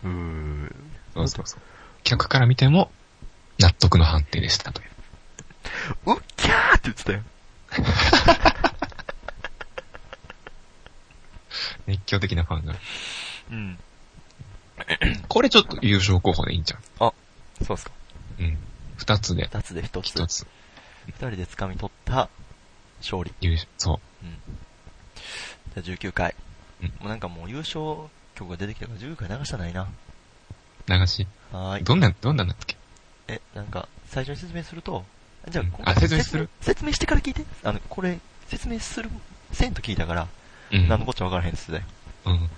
[0.05, 0.75] うー。
[1.15, 1.61] そうそうそう。
[2.05, 2.91] 客から見ても、
[3.59, 4.89] 納得の判定でしたという。
[6.15, 7.23] うっきゃーって言ってたよ。
[11.87, 12.75] 熱狂的なファンが。
[13.51, 13.79] うん。
[15.29, 16.81] これちょっと優勝候補でいいんじゃん。
[17.65, 17.93] そうっすか。
[18.39, 18.59] うん。
[18.97, 20.07] 二つで、二つで一つ。
[20.07, 20.47] 一つ。
[21.07, 22.29] 二人で掴み取った
[23.01, 23.33] 勝利。
[23.41, 23.69] 優勝。
[23.79, 24.01] そ
[25.83, 26.35] じゃあ19回。
[26.83, 27.81] うんもうなんかもう優勝
[28.35, 29.83] 曲が出てきたから19回流したないな。
[29.85, 29.89] う。
[30.89, 31.27] 流し？
[31.53, 31.85] はーい。
[31.85, 32.77] どんな、どんなんだっけ？
[33.29, 35.05] え、なんか、最初に説明すると、
[35.49, 36.49] じゃあ、あ説明する？
[36.61, 37.45] 説明してから聞いて？
[37.65, 38.19] あの、これ、
[38.49, 39.11] 説明する、
[39.53, 40.27] せんと聞いたから、
[40.73, 40.89] うん。
[40.89, 41.83] 何のこっちゃわからへんっすね。
[42.25, 42.49] うん。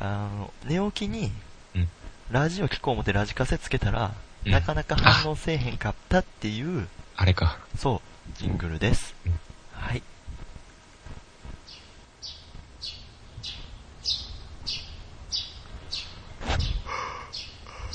[0.00, 1.30] あの、寝起きに、
[1.74, 1.88] うん
[2.30, 4.12] ラジオ聞こう思ってラジカセつけたら、
[4.44, 6.86] うんなかなか反応せえへんかったっていう、
[7.16, 7.58] あれか。
[7.76, 9.14] そう、ジングルです。
[9.26, 9.32] うん
[9.72, 10.02] はい。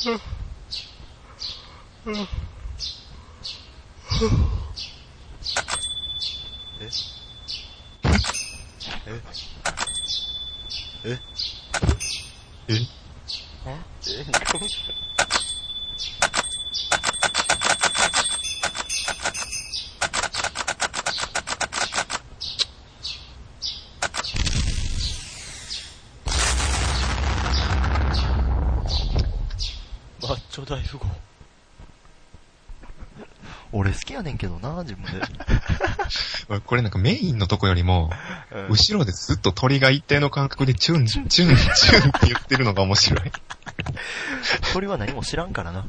[2.08, 2.12] え
[11.08, 11.20] ええ
[12.68, 12.76] え
[13.66, 13.70] あ
[14.08, 14.26] え
[30.22, 31.06] マッチョ大富豪。
[33.72, 35.26] 俺好きやねんけどな、自分で。
[36.66, 38.12] これなんかメインのとこよりも、
[38.52, 43.32] うん後ろでずっと鳥が一定の感覚でチュン、チュン、チュンって言ってるのが面白い。
[44.74, 45.86] 鳥は何も知らんからな、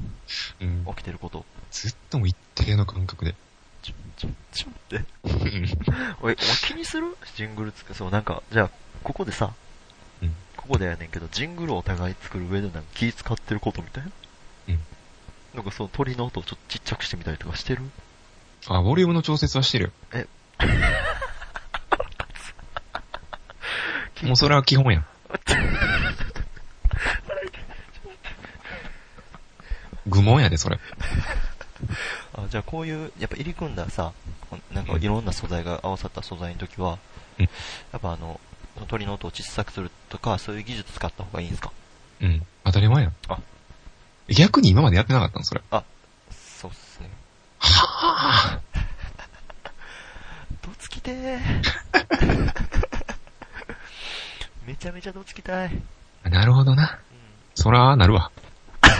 [0.60, 0.84] うん。
[0.86, 1.44] 起きてること。
[1.70, 3.34] ずっとも一定の感覚で。
[3.82, 5.04] チュン、チュン、チュンって。
[5.24, 5.68] うん
[6.22, 7.16] おい、お前気にする？
[7.36, 7.94] ジングルつく。
[7.94, 8.70] そう、なんか、じゃあ、
[9.04, 9.52] ここでさ、
[10.22, 14.10] うんここでやねんけど、ジングルをお互い作る上でなんか気使ってることみたいな？
[14.68, 14.80] うん。
[15.54, 17.82] なんかその鳥の音をちょっとちっちゃくしてみたりとかしてる？
[18.68, 20.26] あ、ボリュームの調節はしてるよ。
[24.26, 25.06] もうそれは基本やん。
[30.08, 30.78] 愚問やで、それ。
[32.34, 34.12] あじゃあこういう、やっぱ入り組んださ、
[34.72, 36.98] なんかいろんな素材が合わさった素材の時は、
[37.38, 37.48] うん
[37.92, 38.40] やっぱあの、
[38.88, 41.72] 鳥の音を小さくするとか、そういう技術使った方がいいんですか？
[42.20, 42.46] うん。
[42.64, 43.14] 当たり前やん。
[43.28, 43.38] あ
[44.28, 45.62] 逆に今までやってなかったの、それ。
[46.30, 47.10] そうっすね。
[47.98, 48.66] はぁ
[50.66, 51.38] どつきてー。
[54.66, 55.70] めちゃめちゃどつきたい。
[56.24, 56.32] うん。
[56.32, 56.98] なるほどな。
[57.54, 58.30] そら、なるわ。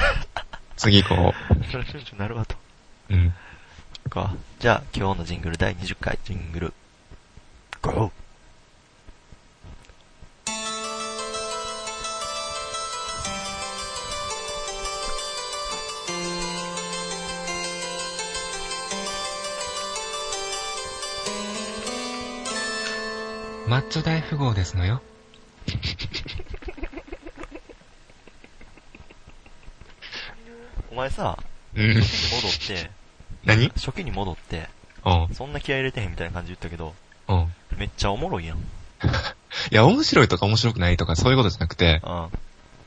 [0.79, 1.35] 次行こ
[1.71, 2.57] それちょちょなるわと。
[3.11, 3.15] う。
[3.15, 3.35] うん。
[4.09, 4.35] か。
[4.61, 6.73] じゃあ、今日のジングル第20回ジングル。
[7.83, 8.11] GO!
[23.69, 25.03] マッチョ大富豪ですのよ。
[30.93, 31.37] お前さ、
[31.75, 31.95] うん。
[31.95, 32.91] 初期に戻って、
[33.45, 33.69] 何？
[33.71, 34.69] 初期に戻って、
[35.05, 35.35] うん。
[35.35, 36.95] そんな気合い入れてへんみたいな感じ言ったけど、
[37.29, 37.53] うん。
[37.77, 38.59] めっちゃおもろいやん。
[38.59, 38.61] い
[39.71, 42.29] や、面白いとか面白くないとかそういうことじゃなくて、あ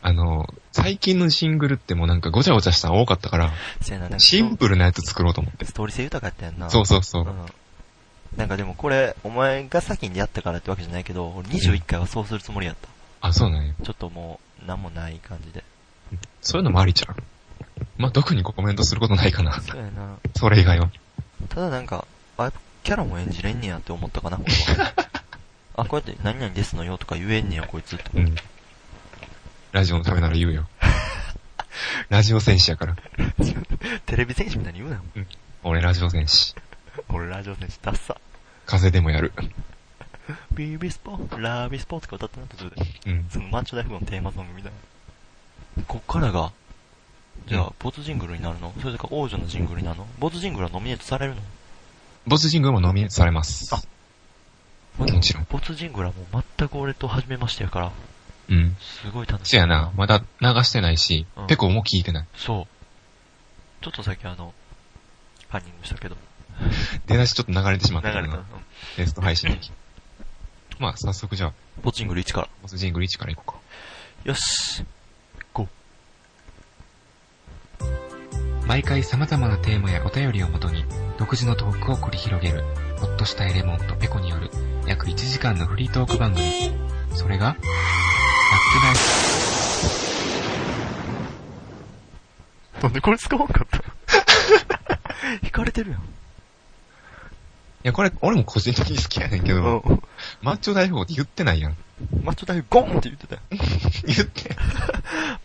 [0.01, 3.51] あの、最近のシングルってもうなんかごちゃごちゃしたの多かったから、
[3.82, 5.65] せやな、なんかシンプルなやつ作ろうと思って。
[5.65, 6.69] ストーリー性豊かやったやんな。
[6.69, 7.25] そうそうそうう。
[7.27, 7.45] ん。
[8.38, 12.89] なんかでもこれ、お前が先にやったからってわけじゃないけど、俺21回はそうするつもりやった。
[13.21, 13.73] あ、そうなんや。
[13.84, 15.63] ちょっともう、なんもない感じで。
[16.41, 17.15] そういうのもありちゃう。
[17.97, 19.59] まあ、特にコメントすることないかな。
[19.61, 20.17] そうやな。
[20.36, 20.89] それ以外は。
[21.49, 22.05] ただなんか、
[22.38, 24.93] あ、やっぱキャラも演じれんねやって思ったかな、俺は。
[25.75, 28.05] あ、こうやって何々ですのよとか言えんねや、こいつって。
[28.13, 28.36] うん。
[29.71, 30.67] ラジオのためなら言うよ。
[32.09, 32.95] ラジオ戦士やから。
[34.05, 35.03] テレビ選手みたいに言うなよ。
[35.63, 36.55] 俺ラジオ戦士。
[37.09, 38.15] 俺ラジオ選手ダッサ。
[38.65, 39.31] 風でもやる。
[40.51, 43.11] ビビスポ、ラビスポとか歌ってなった途中で。
[43.11, 43.25] うん。
[43.29, 44.71] そのマッチョ大富豪のテーマソングみたい
[45.77, 45.83] な。
[45.87, 46.51] こっからが、
[47.47, 48.73] じゃあ、ボツジングルになるの？
[48.81, 50.07] それとか王女のジングルになるの？
[50.19, 51.41] ボツジングルはノミネートされるの？
[52.27, 53.73] ボスジングルもノミネートされます。
[53.73, 53.81] あ
[54.97, 55.47] もちろん。
[55.49, 57.91] ボツジングルはもう全く俺と初めましてやから、
[58.49, 58.75] うん。
[58.79, 62.27] すごい楽しそやな、まだ流してないしうん、ペコも聞いてない。
[62.35, 63.83] そう。
[63.83, 64.53] ちょっとさっきあの、
[65.49, 66.17] カンニングしたけど、
[67.07, 68.39] 出だしちょっと流れてしまっ流れた。
[68.95, 69.72] テスト配信の時。
[70.80, 71.53] まあ、早速じゃあ、
[71.84, 72.49] ボツジングル1から。
[72.62, 73.57] ボスジングル1からいこうか。
[74.26, 74.86] よし。
[78.70, 80.86] 毎回様々なテーマやお便りをもとに、
[81.18, 82.64] 独自のトークを繰り広げる、
[82.99, 84.51] ほっとしたエレモンとペコによる、
[84.86, 86.72] 約1時間のフリートーク番組。
[87.16, 87.60] それが、バック
[88.86, 88.93] ナイ
[92.80, 92.84] ト。
[92.84, 93.82] なんでこれ使わんかった？
[95.41, 96.03] 引かれてるやん。
[97.84, 100.03] いや、これ、俺も個人的に好きやねんけど、うん。
[100.41, 101.77] マッチョ大富豪って言ってないやん。
[102.23, 103.41] マッチョ大富ゴーンって言ってたよ。
[104.05, 104.55] 言って。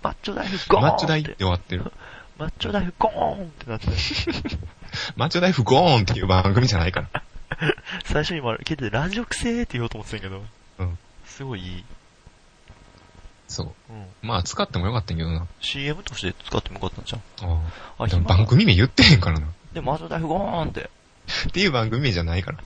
[0.02, 1.92] マッチョ大富ゴーンマッチョ大って終わってる。
[2.36, 3.98] マッチョ大富ゴーンってなってたよ
[5.16, 7.22] マッチョ大富ゴーンっていう番組じゃないから。
[8.04, 10.84] 最初に今聞いてて、ラジオくせーって言おうと思ってたんやけど。
[10.84, 10.98] うん。
[11.24, 11.84] すごいいい。
[13.46, 13.92] そう。
[13.92, 14.06] うん。
[14.22, 15.46] まあ、使ってもよかったんやけどな。
[15.60, 17.48] CM として使ってもよかったんじゃん。
[17.48, 17.60] あ
[17.98, 18.06] あ、あ。
[18.08, 19.46] でも暇番組名言ってへんからな。
[19.72, 20.90] で、マッチョ大富ゴーンって。
[21.48, 22.58] っていう番組名じゃないから。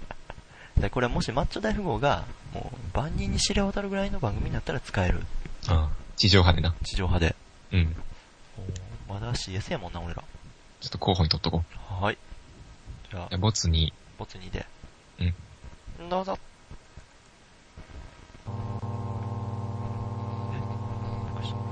[0.81, 2.25] で、これもしマッチョ大富豪が、
[2.55, 5.25] もう万人に知れ渡るぐらいの番組になったら使える。
[5.69, 6.09] ああ。
[6.17, 6.75] 地上波でな。
[6.85, 7.37] 地上波で。
[7.73, 7.97] うん。
[9.09, 10.23] まだ CS やもんな、俺ら。
[10.81, 11.65] ちょっと候補に取っとこ
[12.01, 12.05] う。
[12.05, 12.19] はい。
[13.11, 14.67] じゃあボツに、ボツ2で。
[15.99, 16.09] うん。
[16.09, 16.39] どうぞ。
[21.35, 21.68] マッ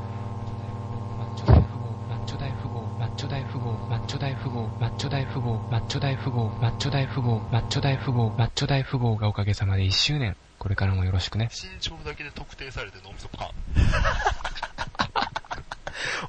[3.16, 10.36] ッチョ大富豪、マッチョ大富豪、マッチョ大富豪、マッチョ大富豪、マッチョ大富豪、マッチョ大富豪、マッチョ大富豪がおかげさまで1周年。
[10.58, 11.48] これからもよろしくね。
[11.50, 13.48] 身長だけで特定されて脳みそパン。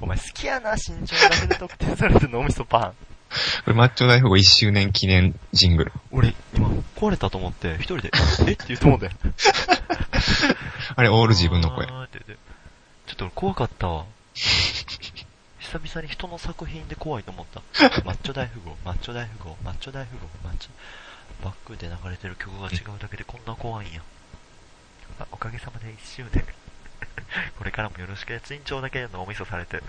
[0.00, 2.92] お前好きやな、身長だけで特定されて脳みそパン。
[3.64, 5.92] これマッチョ大富豪1周年記念ジングル。
[6.10, 8.10] 俺、今、壊れたと思って、一人で、
[8.46, 8.52] え？
[8.52, 9.10] って言うと思って。
[10.96, 11.86] あれ、オール自分の声。
[11.86, 12.08] ちょっ
[13.14, 14.06] と俺怖かったわ。
[15.68, 17.60] 久々に人の作品で怖いと思った。
[18.02, 21.44] マッチョ大富豪、マッチョ大富豪、マッチョ大富豪、マッチョ。
[21.44, 24.00] バックで流れてる曲が違うだけでこんな怖いんや。
[25.20, 26.42] あおかげさまで一周年。
[27.58, 28.40] これからもよろしくね。
[28.48, 29.82] 身長だけで脳みそされて。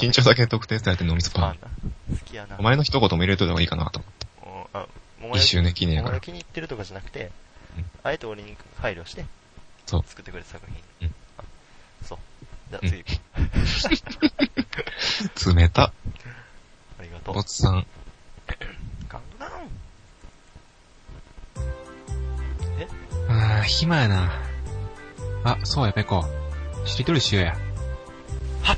[0.00, 1.58] 身長だけ特定されて脳みそパン。
[1.58, 2.56] 好きやな。
[2.60, 4.26] お前の一言も入れといた方がいいかなと思って。
[4.72, 4.86] おあ、
[5.20, 6.24] お1周年記念やからお前が。
[6.26, 7.32] 気に入ってるとかじゃなくて、
[7.76, 9.24] うんあえて俺に配慮して、
[9.86, 10.64] そう作ってくれた作
[11.00, 11.08] 品。
[11.08, 11.14] うん。
[12.70, 13.20] じゃあ次行こ
[15.50, 15.54] う。
[15.54, 15.82] 冷た。
[15.84, 15.92] あ
[17.02, 17.42] りがとうボ。
[17.42, 17.86] ツさん。
[19.08, 19.84] カウントダウン
[23.28, 24.32] あー、暇やな。
[25.44, 26.24] あ、そうや、ペコ。
[26.84, 27.52] しりとりしようや。
[28.62, 28.76] はっ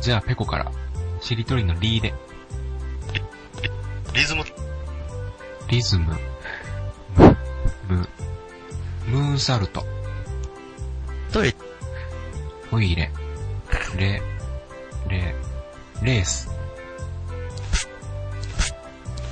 [0.00, 0.70] じゃあ、ペコから。
[1.20, 2.14] しりとりのリーで。
[4.14, 4.44] リズム。
[5.68, 6.16] リズム。
[7.88, 8.08] ム。
[9.06, 9.84] ムーンサルト。
[11.32, 11.69] トイレ。
[12.70, 13.10] トイレ。
[13.96, 14.22] レ。
[15.08, 15.34] レ。
[16.02, 16.48] レース。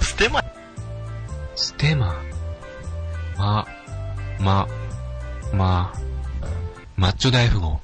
[0.01, 0.43] ステマ。
[1.55, 2.21] ステマ。
[3.37, 3.65] ま、
[4.41, 4.67] ま、
[5.53, 5.93] ま、
[6.97, 7.81] マッチョ大富豪。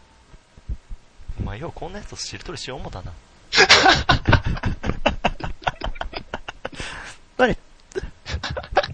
[1.40, 3.12] お前ようこんなやつとしりとりしよう思たな。
[7.36, 7.58] トイレ。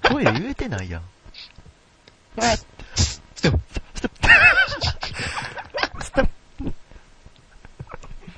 [0.02, 1.02] トイレ言えてないやん。
[2.94, 3.58] ステマ。
[3.94, 4.20] ステップ。
[6.04, 6.30] ステップ。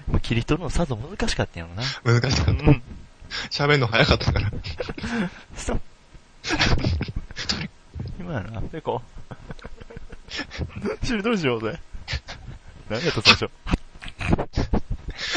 [0.08, 1.83] もう切り取るのさぞ難しかったんやろな。
[2.20, 2.62] 難しかった。
[2.62, 2.83] うん。
[3.51, 4.51] 喋るの早かったから。
[5.55, 5.83] ストップ。
[8.18, 9.03] 今やな、ペコ。
[11.03, 11.78] しりとりしようぜ。
[12.89, 13.51] 何やった最初。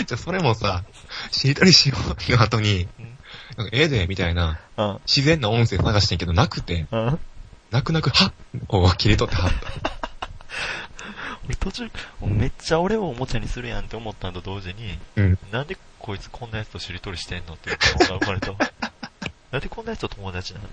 [0.05, 0.85] じゃあ、それもさ、
[1.31, 2.87] しりとりしようの後に、
[3.57, 4.99] なんか、ええで、みたいな、うん。
[5.05, 7.19] 自然な音声探してんけど、なくて、うん。
[7.71, 8.33] なくなく、はっ
[8.67, 9.57] こう切り取ってはった。
[11.47, 11.91] 俺途中、
[12.21, 15.37] めっちゃ俺をおもちゃにするやんって思ったのと同時に、うん。
[15.51, 18.57] なんでこいつこんなやつとしりとりしてんのっていう顔が生まれたわ。
[19.51, 20.69] なんでこんなやつと友達なんて。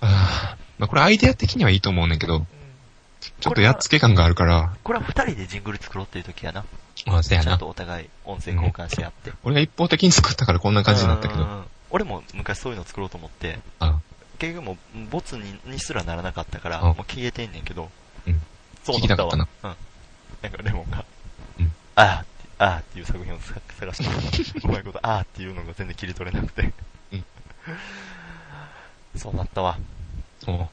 [0.00, 2.46] あーまあ、これアイデア的にはいいと思うねんけど、
[3.40, 6.64] ちょっとやっつけ感があるから、これは二人でジングル作ろうっていう時やな。
[7.06, 7.44] まあ、せやな。
[7.44, 9.32] ちゃんとお互い音声交換し合って。
[9.44, 11.42] 俺が一方的に作ったからこんな感じになったけど。
[11.42, 14.00] うんうんうん俺も昔そういうの作ろうと思って、あ
[14.42, 14.76] 結局もう、
[15.08, 17.88] ボツににすらならなかったから、うんもう消えてんねんけど、
[18.26, 18.42] うん
[18.82, 19.32] そうなったわ。
[19.32, 19.76] 聞きたうん。
[20.42, 21.04] なんかレモンが、
[21.60, 22.26] うんあーって、
[22.58, 26.72] あーっていう作品をさ探して、うまいこと、あーっていうのが全然切り取れなくて。
[27.12, 27.24] うん
[29.14, 29.78] そうなったわ。
[30.44, 30.68] そう。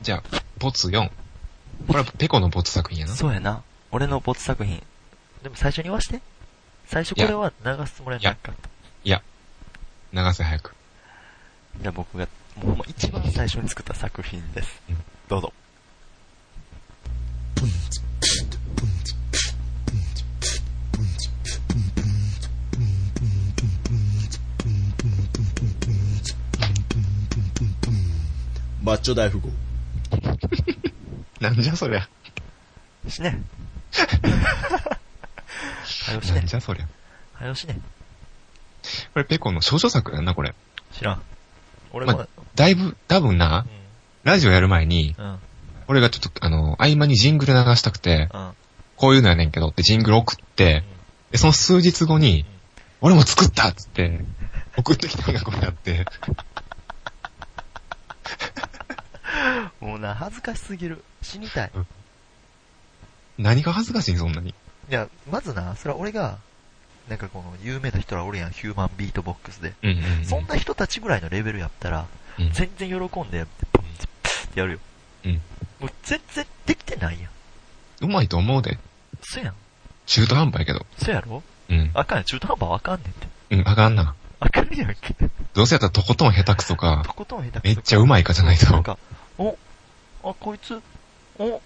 [0.00, 0.22] じゃあ、
[0.58, 1.08] ボツ4。
[1.86, 3.14] これはペコのボツ作品やな。
[3.14, 3.62] そうやな。
[3.92, 4.82] 俺のボツ作品。
[5.42, 6.20] でも最初に言わして。
[6.86, 8.68] 最初これは流すつもりはなかった。
[9.04, 9.22] いや、
[10.12, 10.74] 流せ早く。
[11.80, 14.82] じゃあ僕が、もう一番最初に作った作品です。
[14.88, 14.96] うん
[15.28, 15.52] どうぞ。
[28.82, 29.50] マッチョ大富豪。
[31.40, 32.08] なんじゃそりゃ。
[33.06, 33.42] しね。
[36.06, 36.46] はよしねなん。
[36.46, 36.88] じゃそりゃ。
[37.34, 37.78] はよしね。
[39.12, 40.54] これペコの少女作やんな、これ。
[40.92, 41.22] 知らん。
[41.92, 43.66] 俺も、まだいぶ、多分な、
[44.24, 45.24] ラジオやる前に、うん。
[45.24, 45.38] うん。
[45.88, 48.52] 俺がちょっと、あの、合間にジングル流したくて、うん。
[48.96, 50.84] こういうのやねんけどってジングル送って、
[51.30, 52.44] で、その数日後に、
[53.00, 54.24] 俺も作ったっつって、
[54.76, 56.04] 送ってきたのがこれやって、
[59.80, 61.04] もうな、恥ずかしすぎる。
[61.22, 61.70] 死にたい。
[63.38, 64.50] 何が恥ずかしいんそんなに？
[64.50, 64.54] い
[64.92, 66.38] や、まずな、それは俺が、
[67.08, 69.74] なんかこの、有名な人らおるやん、ヒューマンビートボックスで。
[69.82, 70.24] うんうん、うん。
[70.24, 72.06] そんな人たちぐらいのレベルやったら、
[72.38, 73.86] うん、全然喜んで、パンっ
[74.52, 74.78] てやるよ。
[75.24, 75.32] うん。
[75.80, 77.30] もう全然できてないやん。
[78.04, 78.78] うまいと思うで。
[79.20, 79.54] そやん。
[80.06, 80.86] 中途半端やけど。
[80.98, 81.42] そやろ？
[81.68, 81.90] うん。
[81.94, 83.26] あかんやん、中途半端はあかんねんって。
[83.50, 84.14] うん、あかんな。
[84.38, 85.16] あかんやんけ。
[85.52, 88.70] どうせやったらとことん下手くそかと、ことん下手くそかめっちゃうまいかじゃないと。
[88.70, 88.98] なんか、
[89.36, 89.58] お、
[90.22, 90.80] あ、こいつ、
[91.40, 91.60] お、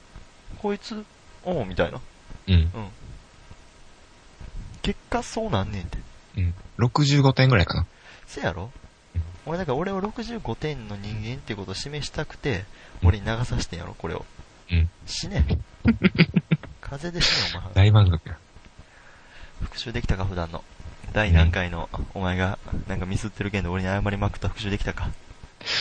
[0.56, 1.04] こいつ、
[1.44, 2.00] お、みたいな。
[2.48, 2.54] うん。
[2.54, 2.70] うん。
[4.80, 5.98] 結果そうなんねんて。
[6.38, 6.54] うん。
[6.78, 7.86] 65点ぐらいかな。
[8.26, 8.62] せやろ？
[8.62, 8.81] うん
[9.47, 12.64] 俺なんか俺を65点の人間っていうことを示したくて、
[13.05, 14.24] 俺に流さしてんやろ、これを。
[14.70, 14.90] うん。
[15.07, 15.45] 死ね。
[16.80, 17.74] 風邪で死ね、お前。
[17.74, 18.36] 大満足や。
[19.62, 20.62] 復習できたか、普段の。
[21.12, 25.11] 第何回の、お前が、なんかミスってる件で俺に謝りまくった復習できたか。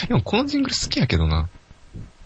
[0.07, 1.49] でもこのジングル好きやけどな。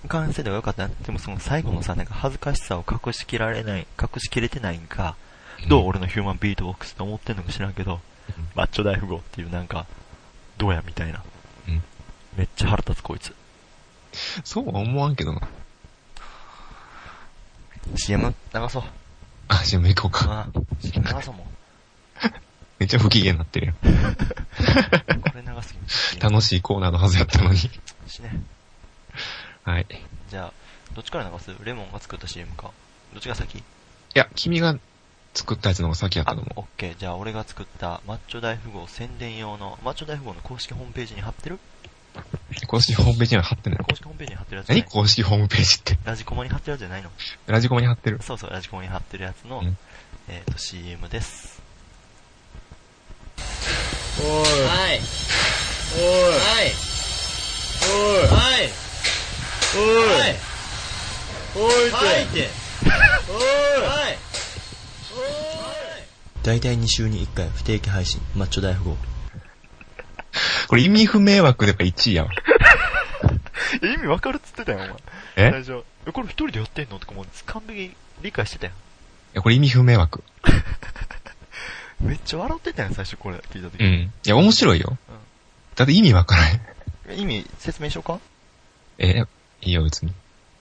[0.07, 0.93] 完成度が良かったな。
[1.05, 5.15] でもその最後のさ、なんか恥ずかしさを隠しきられない、隠しきれてないんか、
[5.67, 7.99] どう俺のヒューマンビートボックスって思ってんのか知らんけど、うん
[8.55, 9.85] マッチョ大富豪っていうなんか、
[10.57, 11.23] どうやみたいな。
[11.67, 11.83] うん
[12.37, 13.33] めっちゃ腹立つこいつ。
[14.43, 15.41] そうは思わんけどな。
[17.95, 18.83] CM 流そう。
[19.47, 20.47] あ、じゃあ行こうか。
[20.81, 21.47] CM 流そうも
[22.79, 23.75] めっちゃ不機嫌になってるやん。
[23.75, 23.77] う。
[25.21, 25.75] これ流す
[26.15, 27.57] ぎ楽しいコーナーのはずやったのに。
[27.57, 27.69] し
[28.19, 28.41] ね。
[29.63, 29.87] はい。
[30.29, 30.53] じゃあ、
[30.93, 31.55] どっちから流す？
[31.63, 32.71] レモンが作った CM か。
[33.13, 33.59] どっちが先？
[33.59, 33.63] い
[34.13, 34.77] や、君が
[35.35, 36.97] 作ったやつの方が先やったあと思、オッケー。
[36.97, 41.55] じゃあ俺が作ったマッチョ大富豪宣伝用の、マッチョ大富豪の公式ホームページに貼ってる？
[41.55, 41.59] う。
[42.67, 43.79] 公式ホームページには貼ってない。
[43.79, 45.99] 公式ホームページに貼ってるやつ何い公式ホームページって？
[46.05, 47.09] ラジコマに貼ってるやつじゃないの？
[47.47, 48.19] ラジコマに貼ってる。
[48.21, 49.77] そうそう、ラジコマに貼ってるやつの、うん
[50.27, 51.61] えっ、と、CM です。
[54.19, 55.01] おい、はい。
[55.97, 56.71] おい、はい。
[57.85, 57.89] お
[58.21, 58.27] い、
[60.07, 60.35] はい。
[61.57, 62.49] おいはいって。
[62.89, 64.17] はい。
[66.43, 68.97] 大体2週に1回不定期配信、マッチョ大富豪。
[70.67, 72.31] これ意味不明枠でやっぱ1位やわ。
[73.81, 74.89] え 意味わかるっつってたよ、お前。
[75.37, 75.51] え？
[75.51, 75.83] 最初。
[76.07, 78.73] え、これ一人でやってんのとかもう完璧理解してたよ。
[79.33, 80.23] いや、これ意味不明枠。
[82.01, 83.81] めっちゃ笑ってたよ、最初これ聞いた時。
[83.83, 83.93] うん。
[83.93, 84.97] いや、面白いよ。
[85.75, 86.61] だって意味わからない。
[87.21, 88.19] 意味説明しようか？
[88.99, 89.23] え、
[89.61, 90.13] いいよ、別に。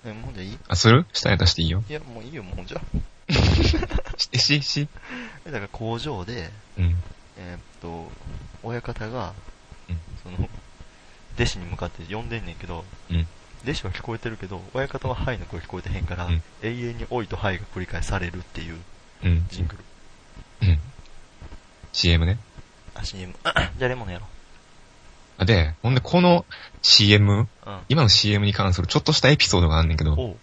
[0.06, 0.58] え、もうじゃいい？
[0.68, 1.06] あ、する？
[1.12, 1.82] 下ネタしていいよ。
[1.88, 2.80] いや、もういいよ、もうじゃ。
[4.16, 4.88] し、し、し。
[5.46, 6.96] えだから工場で、うん。
[7.36, 8.10] えーっと、
[8.62, 9.32] 親方が、
[9.88, 10.48] うんその、
[11.34, 13.26] 弟子に向かって呼んでんねんけど、うん
[13.64, 18.76] 弟子は聞こえてるけど、親方はハイの声聞こえてへんから、うん永遠においとハイが繰り返されるっていう
[19.24, 19.46] うん。
[19.50, 19.76] ジング
[20.62, 20.68] ル。
[20.68, 20.78] うん。
[21.92, 22.38] CM ね。
[22.94, 23.32] あ、CM。
[23.78, 24.26] じゃあレモンやろ
[25.38, 26.44] あで、ほんで、この
[26.82, 27.48] CM、う。
[27.66, 27.80] うん。
[27.88, 30.36] 今の CM に関するちょっとしたエピソードがあんねんけど、おう。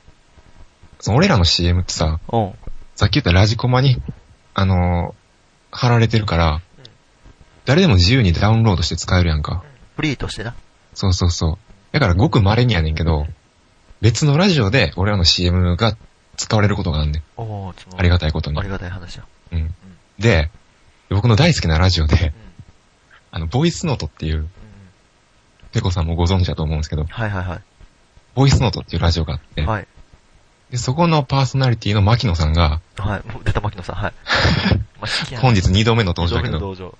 [0.99, 2.53] その俺らの CM ってさ、おう。
[3.02, 3.97] さっき言ったラジコマに、
[4.54, 5.22] あのー
[5.74, 6.62] 貼られてるから、
[7.66, 9.64] 誰でも自由にダウンロードして使えるやんか。
[9.95, 10.54] フリーとしてな。
[10.93, 11.58] そうそうそう。
[11.93, 13.26] だからごく稀にやねんけど、
[14.02, 15.97] 別のラジオで俺らの CM が
[16.38, 17.24] 使われることがあんねん。
[17.38, 18.70] おありがたいことにあり。
[18.70, 19.26] がたい話や。
[19.52, 19.74] うん。
[20.20, 20.52] で、
[21.10, 22.32] 僕の大好きなラジオでうん、。
[23.32, 24.49] あの、ボイスノートっていう、うん。
[25.72, 27.62] ペコさんもご存知だと思うんですけど、はいはいは
[28.36, 29.66] ボイスノートっていうラジオがあって、い。
[29.66, 29.88] はい。
[30.72, 33.24] でそこのパーソナリティの牧野さんが、はい。
[33.43, 34.13] 出た牧野さん、はい。
[35.41, 36.97] 本日2度目の登場だけど、登場。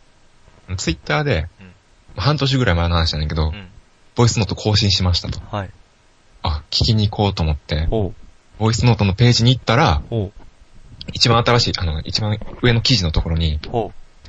[0.76, 1.74] ツイッターでうん、ま
[2.18, 3.68] あ半年ぐらい前の話なんだけど、うん。
[4.16, 5.40] ボイスノート更新しましたと。
[5.56, 5.70] はい。
[6.44, 7.88] あ、聞きに行こうと思って。
[8.60, 10.02] ボイスノートのページに行ったら。
[11.14, 13.60] 一番新しい、あの、一番上の記事のところに。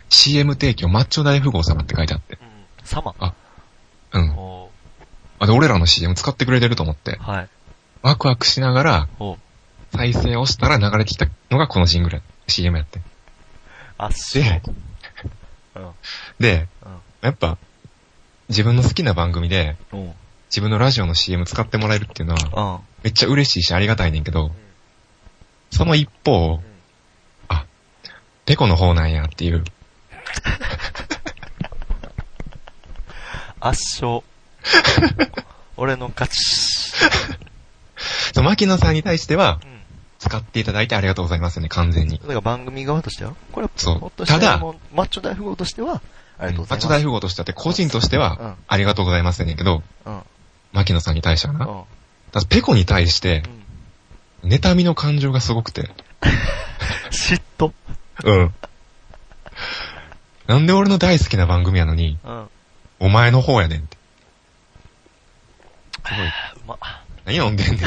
[0.09, 2.39] CM 提供マッチョ大富豪様って書いてあって。
[2.41, 2.87] うん。
[2.87, 3.15] 様。
[4.13, 4.37] うん。
[5.41, 7.49] あ、で、俺らの CM 使ってくれてると思って、はい。
[8.03, 9.09] ワクワクしながら。
[9.95, 13.01] 再生をしたら流れてきたのがこのジングル、CM やって。
[13.99, 14.63] あっしで、
[15.77, 15.91] うん。
[16.41, 16.99] で、うん。
[17.21, 17.59] やっぱ、
[18.49, 19.77] 自分の好きな番組で。
[20.49, 22.85] 自分のラジオの CM 使ってもらえるっていうのは、うん。
[23.05, 24.51] めっちゃ嬉しいしありがたいねんけど、
[25.71, 26.61] その一方、
[27.49, 27.67] あ、
[28.47, 29.63] ペコの方なんやっていう、
[33.61, 34.23] 圧勝。
[35.77, 36.93] 俺の勝ち。
[38.35, 39.73] そう、牧野さんに対しては、うん。
[40.19, 42.19] 使っていただいてありがとうございますね、完全に。
[42.19, 44.59] だから番組側としてはこれは、そうたただ
[44.95, 46.01] マッチョ大富豪としては、
[46.39, 46.71] ありがとうございます。
[46.71, 49.83] マッチョ大富豪としてはって、個人としてうんは、ありがとうございますねんけど。
[50.73, 51.67] 牧野さんに対してはな。
[51.67, 51.83] うん。
[52.31, 53.43] ただペコに対して、
[54.45, 55.91] 妬みの感情がすごくて。
[57.11, 57.73] 嫉妬。
[58.25, 58.55] うん。
[60.47, 62.49] なんで俺の大好きな番組やのに、うん。
[63.01, 63.97] お前の方やねんって。
[66.07, 66.27] すごい。
[66.27, 66.33] う
[66.67, 67.02] ま。
[67.25, 67.79] 何飲んでんねん。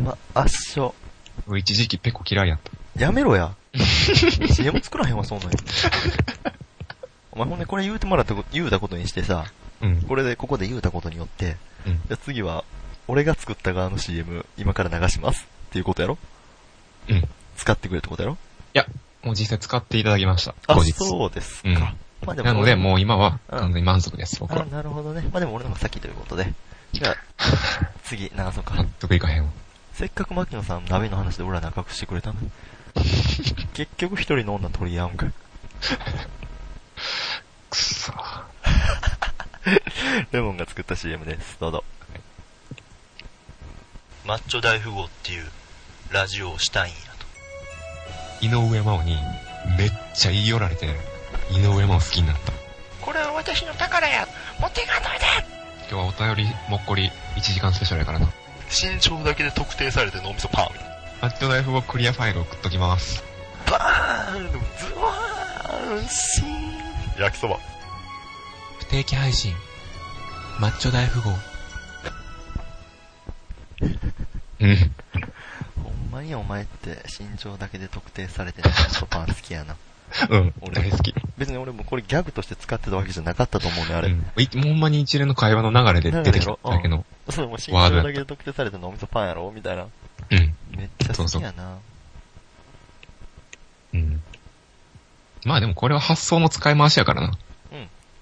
[0.00, 0.18] う ま。
[0.34, 0.92] 圧勝。
[1.46, 3.02] 俺一時期ペコ嫌いやった。
[3.02, 3.54] やめろや。
[3.74, 5.50] CM 作らへんわ、そんなん。
[7.32, 9.46] お前ほんでこれ言うてもらったこと、言うたことにしてさ、
[9.80, 10.02] うん。
[10.02, 11.94] これで、ここで言うたことによって、うん。
[11.94, 12.64] じゃあ次は、
[13.06, 16.18] 俺が作った側の CM、今から流しますっていうことやろ
[17.08, 17.28] うん。
[17.56, 18.36] 使ってくれってことやろ
[18.74, 18.86] いや、
[19.22, 20.54] もう実際使っていただきました。
[20.66, 20.92] あ後、日。
[20.92, 21.94] そうですか。
[22.22, 24.66] うんまあでもなので、もう今は、うん完全に満足です、僕あ、は。
[24.66, 25.22] なるほどね。
[25.32, 26.52] まあでも俺の方が先ということで。
[26.92, 27.16] じゃあ、
[28.04, 28.84] 次、流そうか納。
[28.98, 29.50] 得いかへんわ。
[29.92, 32.50] せっかく牧野さん鍋の話で俺ら仲良くしてくれたのに。
[33.74, 35.32] 結局一人の女取り合うんかい。
[37.70, 38.12] くっそ
[40.32, 41.56] レモンが作った CM です。
[41.60, 41.84] どうぞ。
[44.24, 45.50] マッチョ大富豪っていう
[46.10, 46.98] ラジオをしたいんや
[48.40, 48.46] と。
[48.46, 49.16] 井上真央に、
[49.76, 50.88] めっちゃ言い寄られて、
[51.50, 52.52] 井上真央好きになった。
[53.00, 54.26] これは私の宝や
[54.60, 55.24] 持っていかないで
[55.90, 58.26] 今日はお便りもっこり1時間スペシャルやからな。
[58.70, 60.66] 身長だけで特定されて脳みそパン
[61.22, 63.24] マッチョ大富豪クリアファイル送っときます。
[63.70, 67.58] バーンズワーンシーン焼きそば。
[68.78, 69.54] 不定期配信。
[70.60, 71.30] マッチョ大富豪。
[74.60, 74.76] うん。
[75.82, 79.76] ほんまにお前って身長だけで特定されて脳みそパン好きやな。
[80.30, 80.54] うん。
[80.62, 81.14] 俺大好き。
[81.36, 84.08] 別に俺もこれギャグとして使ってたわけじゃなかったと思うね、あれ。
[84.08, 84.24] うん。
[84.36, 87.04] いほんまに一連の会話の流れで出てきただけの。
[87.30, 89.50] そう、もう身長だけで特定されて脳みそパンやろ？
[89.54, 89.84] みたいな。
[89.84, 90.54] うん。
[90.76, 91.78] めっちゃ好きやな。
[93.94, 94.22] うん。
[95.44, 97.38] まあでもこれは発想の使い回しやからな。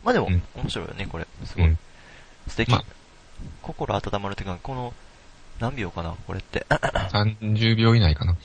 [0.07, 1.26] まあでも、うん面白いよね、これ。
[1.45, 1.66] すごい。
[1.66, 1.78] うん。
[2.47, 2.70] 素敵。
[2.70, 2.84] まあ
[3.61, 4.95] 心温まるっていうか、この、
[5.59, 6.64] 何秒かな、これって。
[7.11, 8.37] 30秒以内かな。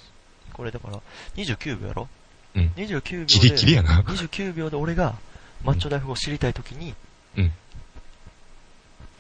[0.53, 0.99] これだから、
[1.35, 2.07] 29秒やろ？
[2.55, 2.71] うん。
[2.75, 3.25] ?29 秒で。
[3.25, 4.01] ギリギリやな。
[4.01, 5.15] 29秒で俺が、
[5.63, 6.93] マッチョ大富豪を知りたいときに、
[7.37, 7.51] うん。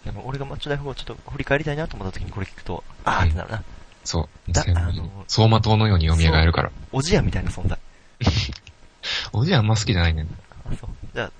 [0.05, 3.63] でも俺がマッチョ大富豪をちょっと振り返りたいなと思った時にこれ聞くと、あーってなるな。
[4.03, 4.51] そう。
[4.51, 6.71] だあの走馬灯のように蘇るから。
[6.91, 7.77] おじやみたいな存在。
[9.33, 10.27] おじあんま好きじゃないねん。
[10.65, 10.89] あ、そう。
[11.13, 11.31] じゃあ、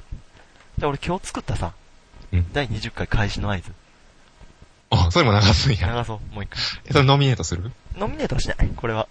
[0.77, 1.73] じゃあ俺今日作ったさ、
[2.31, 3.73] うん第20回開始の合図。
[4.91, 5.95] あ、それも流すんや。
[5.95, 6.61] 流そう、もう一回。
[6.85, 7.71] え、それノミネートする？
[7.95, 9.07] ノミネートはしない、これは。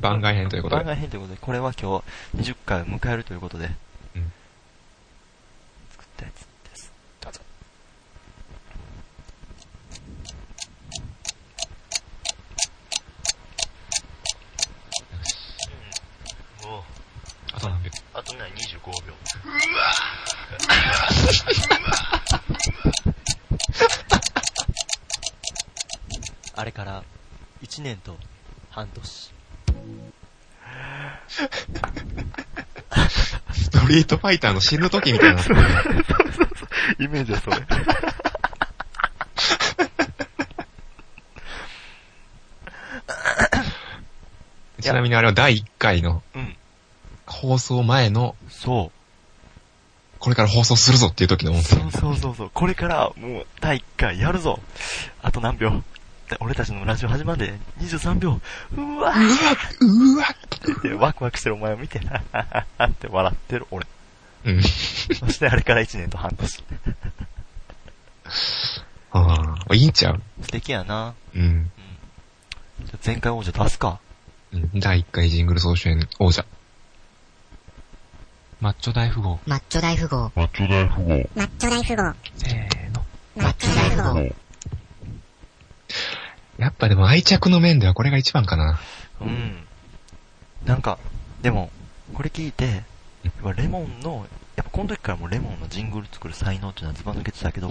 [0.00, 0.90] 番外編ということ番で。
[0.92, 2.02] 外編ということで、これは今
[2.34, 3.70] 日20回を迎えるということで、
[4.16, 4.32] うん
[5.90, 6.92] 作ったやつです。
[7.20, 7.40] どうぞ。
[16.64, 16.70] うん。
[16.70, 16.82] おう
[17.52, 17.90] あと何秒？
[18.14, 19.14] あとね、25秒。
[26.56, 27.02] あれから、
[27.62, 28.16] 1年と
[28.70, 29.29] 半年。
[33.90, 35.42] リートファイターの死ぬ時みたいな。
[36.98, 37.56] イメージはそれ。
[44.80, 46.56] ちなみにあれは第1回のうん。
[47.26, 48.96] 放送前の、そう。
[50.20, 51.80] これから放送するぞっていう時の音声。
[51.80, 52.50] そうそうそうそう。
[52.54, 54.60] これから、もう、第1回やるぞ。
[55.22, 55.82] あと何秒
[56.28, 58.40] で俺たちのラジオ始まるで、23秒。
[58.76, 59.12] うわ
[59.80, 60.39] うわって
[60.98, 63.86] ワクワクしてるお前を見て、ははははって笑ってる俺。
[64.44, 64.62] うん。
[64.62, 64.68] そ
[65.28, 66.64] してあれから1年と半年。
[69.12, 70.22] ああ、いいんちゃう？
[70.42, 71.14] 素敵やな。
[71.34, 71.70] うん。
[72.84, 73.98] じゃあ前回王者出すか。
[74.52, 76.44] うん第1回ジングル総選王者。
[78.60, 79.38] マッチョ大富豪。
[79.46, 80.30] マッチョ大富豪。
[80.34, 81.08] マッチョ大富豪。
[81.34, 82.14] マッチョ大富豪。
[82.36, 83.04] せーの。
[83.36, 84.34] マッチョ大富豪。
[86.58, 88.78] やっぱでも愛着の面ではこれが一番かな。
[90.70, 90.74] うん。
[90.74, 90.98] なんか、
[91.42, 91.70] でも、
[92.14, 92.64] これ聞いて、
[93.24, 97.68] やっぱレモンの、やっぱこの時からもうレモンのジングル作る才能っていうのはズバ抜けてたけど、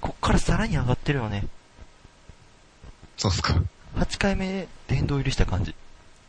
[0.00, 1.44] こっからさらに上がってるよね。
[3.16, 3.62] そうっすか。
[3.96, 5.74] 8回目殿堂入りした感じ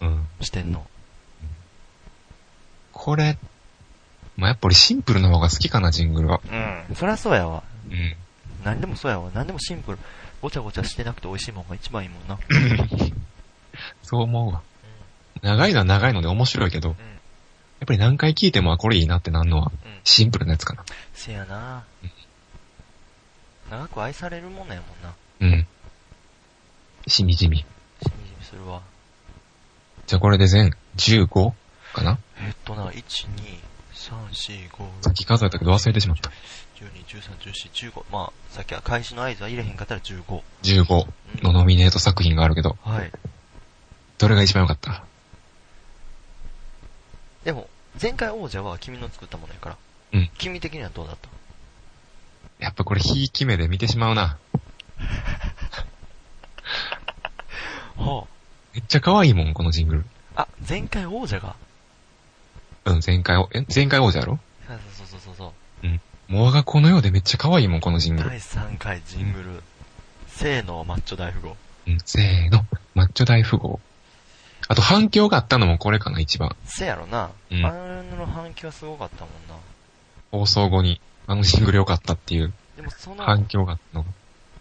[0.01, 0.27] うん。
[0.41, 0.85] してんの。
[2.91, 3.37] これ、
[4.37, 6.41] まあ、やっぱりシンプルな方が好きかな、ジングルは。
[6.89, 6.95] うん。
[6.95, 7.63] そりゃそうやわ。
[7.89, 8.15] うん。
[8.63, 9.31] 何でもそうやわ。
[9.33, 9.97] 何でもシンプル。
[10.41, 12.37] ごちゃごちゃしてなくて美味しいもんが一番いいもんな。
[14.01, 14.63] そう思うわ。
[15.41, 17.03] 長いのは長いので面白いけど、やうん。
[17.03, 19.91] っぱり何回聞いてもあこれいいなってなんのは、うん。
[20.03, 20.83] シンプルなやつかな。
[21.13, 21.83] せやな
[23.69, 25.13] 長く愛されるもんやもんな。
[25.41, 25.67] うん。
[27.07, 27.57] しみじみ。
[27.57, 27.65] しみ
[28.01, 28.81] じみするわ。
[30.07, 31.53] じゃあこれで全15
[31.93, 32.19] かな？
[32.45, 32.99] えっとな、1、2、
[33.93, 36.29] 3、4、5、さっき数えたけど忘れてしまった。
[36.75, 38.03] 12、13、14、15。
[38.11, 40.41] まあ、さっきは開始の合図は入れへんかったら15。
[40.63, 41.07] 15
[41.43, 43.11] のノミネート作品があるけど、はい。
[44.17, 45.05] どれが一番良かった？
[47.43, 47.67] でも、
[48.01, 49.77] 前回王者は君の作ったものやから。
[50.13, 50.29] うん。
[50.37, 51.29] 君的にはどうだった？
[52.63, 54.37] やっぱこれ、ひいき目で見てしまうな。
[57.97, 58.25] は
[58.73, 60.05] めっちゃ可愛いもん、このジングル。
[60.35, 60.43] あ。
[60.43, 61.55] あ、前回王者が？
[62.85, 64.39] うん、前回お、え、前回王者やろ？
[64.67, 65.51] そうそうそうそうそう。
[66.31, 68.29] もう我が子のようでめっちゃ可愛いもん、このジングル。
[68.29, 69.63] 第3回ジングル。
[70.29, 71.57] せーのマッチョ大富豪。
[71.87, 72.65] うん、せーの。
[72.95, 73.81] マッチョ大富豪。
[74.67, 76.55] あと反響があったのもこれかな、一番。
[76.65, 77.31] せやろな。
[77.51, 77.71] うんあ
[78.17, 79.55] の反響はすごかったもんな。
[80.31, 84.09] 放送後に、あのジングル良かったっていうでもその反響があったのが。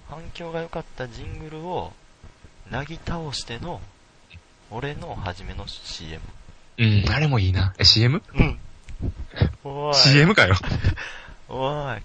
[0.08, 1.92] 反響が良かったジングルを、
[2.70, 3.80] なぎ倒しての、
[4.70, 6.20] 俺の初めの CM。
[6.78, 7.74] うん、あれもいいな。
[7.78, 8.22] え、CM?
[8.34, 8.58] うん。
[9.64, 9.94] おーい。
[9.94, 10.56] CM かよ。
[11.48, 12.02] おーい。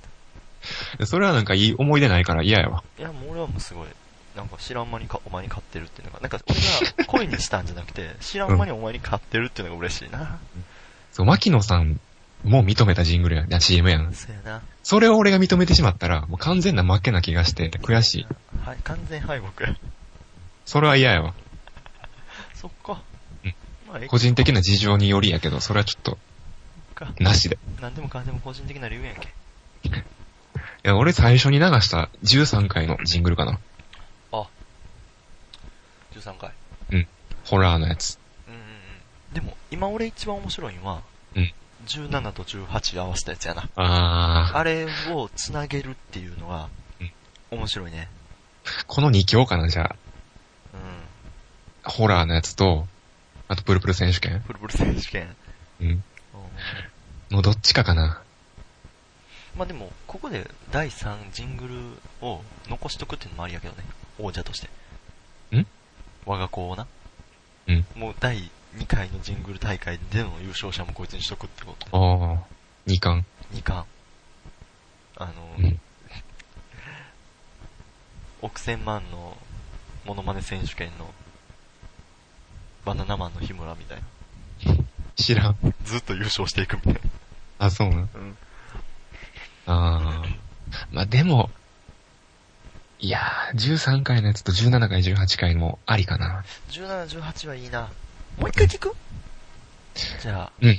[1.05, 2.83] それはなんかいい思い出ないから嫌やわ。
[2.97, 3.87] いや、もう俺はもうすごい、
[4.35, 10.39] なんか知らん間にかお前に買ってるっていうのが、なんか俺が 恋にしたんじゃなくて、知らん間にお前に買ってるっていうのが嬉しいな。
[11.11, 11.99] そう、牧野さん
[12.43, 14.13] も認めたジングルやや、CM やん。
[14.13, 14.61] そうやな。
[14.83, 18.27] それを俺が認めてしまったら、もう完全な負けな気がして、悔しい。
[18.63, 19.75] はい、完全敗北や。
[20.65, 21.33] それは嫌やわ。
[22.53, 23.01] そっか。
[23.43, 23.55] うん
[23.87, 26.17] まあ、ええ個人的な事情によりやけど、それはちょっと、
[26.95, 27.13] か。
[27.19, 27.57] なしで。
[27.81, 29.33] なんでもかんでも個人的な理由やんけ。
[29.89, 29.91] い
[30.83, 33.59] や、俺最初に流した13回のジングルかな。
[36.29, 36.33] あ。
[36.33, 36.51] 13回。
[37.45, 38.17] ホラーのやつ。
[38.47, 38.67] うんうんうん。
[39.33, 41.01] でも、今俺一番面白いのは、
[41.35, 41.53] うん
[41.85, 43.69] 17と18合わせたやつやな。
[43.75, 46.69] あー、あれを繋げるっていうのが
[47.51, 48.09] うん、面白いね。
[48.87, 49.95] この2強かな、じゃあ。
[50.73, 51.91] うん。
[51.91, 52.87] ホラーのやつと、
[53.47, 55.35] あとプルプル選手権プルプル選手権。
[55.79, 55.87] うん。
[55.87, 56.03] うん
[57.31, 58.21] のどっちかかな。
[59.57, 61.67] まあでも、ここで第3ジング
[62.21, 63.83] ルを残しとくっていうのもありやけどね。
[64.19, 64.69] 王者として。
[65.55, 65.65] ん？
[66.25, 66.87] 我が子をな。
[67.67, 67.85] うん。
[67.95, 71.91] もう第2回のジングル大会での優勝者もこいつにしとくってことで。
[71.93, 73.25] あー、2冠。
[73.53, 73.87] 2冠。
[75.17, 75.79] あの、うん
[78.41, 79.35] 億千万の
[80.05, 81.11] モノマネ選手権の
[82.85, 84.03] バナナマンの日村みたいな。
[85.15, 85.55] 知らん。
[85.83, 86.99] ずっと優勝していくみたいな。
[87.57, 87.95] あ、そうな。
[87.95, 88.37] うん。
[89.65, 90.35] あー。
[90.91, 91.49] まあ、でも、
[93.05, 96.43] いやー、13回のやつと17回、18回もありかな。
[96.71, 97.81] 17、18はいいな。
[98.39, 98.95] もう一回聞く？
[100.23, 100.71] じゃもう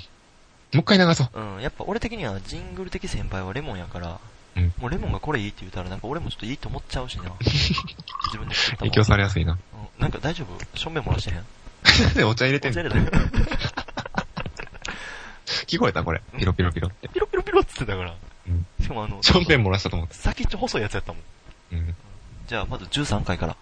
[0.80, 1.28] 一回流そう。
[1.34, 4.18] あ、うん、やっぱ俺的にはジングル的先輩はレモンやから、
[4.56, 7.30] うんもうレモンがこれいいって言ったらなんか俺もちょっといいと思っちゃうしな。
[7.46, 9.52] 自分で作った影響されやすいな。
[9.52, 9.58] うん
[10.02, 10.76] なんか大丈夫？
[10.76, 12.26] 正面漏らしてへん？
[12.28, 12.80] お茶入れてんの？
[12.80, 13.18] お茶入れた
[15.68, 16.20] 聞こえたこれ。
[16.36, 17.06] ピロピロピロって。
[17.06, 18.16] ピロピロピロって言ってたから。
[18.48, 20.14] うんしかもあの、ちょんべん漏らしたと思って。
[20.16, 21.22] 先っちょ細いやつやったもん。
[21.72, 21.96] うん。
[22.46, 23.56] じゃあまず13回から。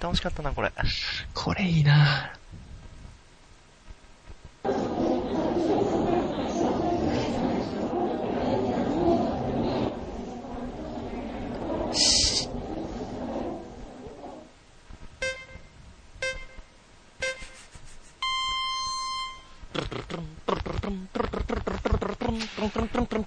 [0.00, 0.72] 楽しかったな、これ。
[1.34, 2.32] これいいな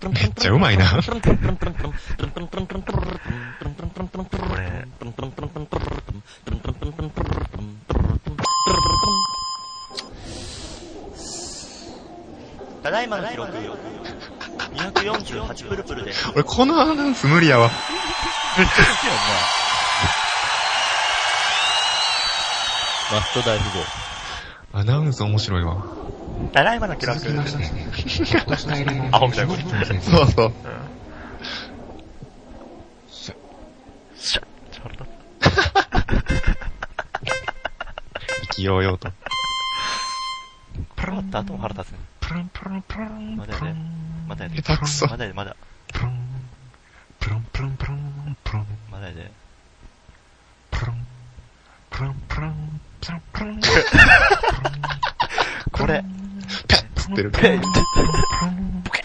[0.10, 0.85] めっちゃうまいな。
[1.02, 1.11] こ
[4.56, 4.85] れ、
[12.84, 13.52] ただいまの記録、
[14.73, 16.14] 248プルプルで。
[16.33, 17.69] 俺このアナウンス無理やわ。
[18.57, 19.15] めっちゃ好きやん
[23.13, 24.79] マスト大富豪。
[24.79, 25.75] アナウンス面白いわ。
[25.75, 25.83] な。
[26.53, 27.19] ただいまの記録。
[27.19, 27.45] 続きま
[28.57, 28.73] して、
[29.11, 30.53] アホみたいなこと言ってるそうそう。
[34.15, 34.41] しゃ、
[34.71, 35.03] ちょ、腹立
[38.43, 39.09] 意気揚々と。
[39.09, 39.13] つ。
[40.95, 41.99] プルンって後も腹立つね。
[42.21, 43.35] プルンプルンプルン。
[43.35, 43.75] まだやで
[44.27, 44.61] まだやで。
[44.61, 45.55] 下手くそまだやで、まだ。
[45.91, 46.11] プルン、
[47.19, 49.31] プルンプルンプルン、プルン、まだやで。
[50.69, 51.05] プルン、
[51.89, 53.61] プルンプルン、プルンプルン。
[55.71, 56.03] これ、
[56.67, 57.31] ペッつってる。
[57.31, 57.51] ペップル
[58.51, 59.01] ンポケ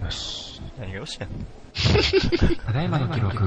[0.00, 0.62] ッよし。
[0.78, 1.30] 何がよしやん。
[2.66, 3.39] ただいまの記録、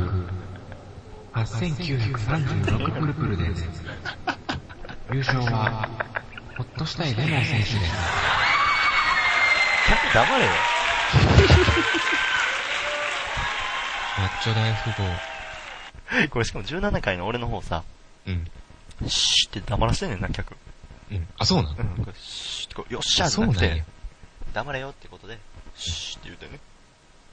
[1.33, 3.67] 8936プルプルです。
[5.11, 5.89] 優勝は、
[6.57, 7.73] ほっとしたいレモン選手です。
[9.87, 10.51] 客黙れよ。
[14.17, 16.29] マッチョ大富豪。
[16.29, 17.83] これしかも17回の俺の方さ、
[18.27, 18.47] うん。
[19.07, 20.55] シーって黙らしてんねんな、客。
[21.11, 21.27] うん。
[21.39, 21.75] あ、そうなん？
[21.77, 23.83] うん、シーってこう、よっしゃじゃなくてそうなんや、。
[24.53, 25.39] 黙れよってことで、
[25.75, 26.59] シーって言うてね。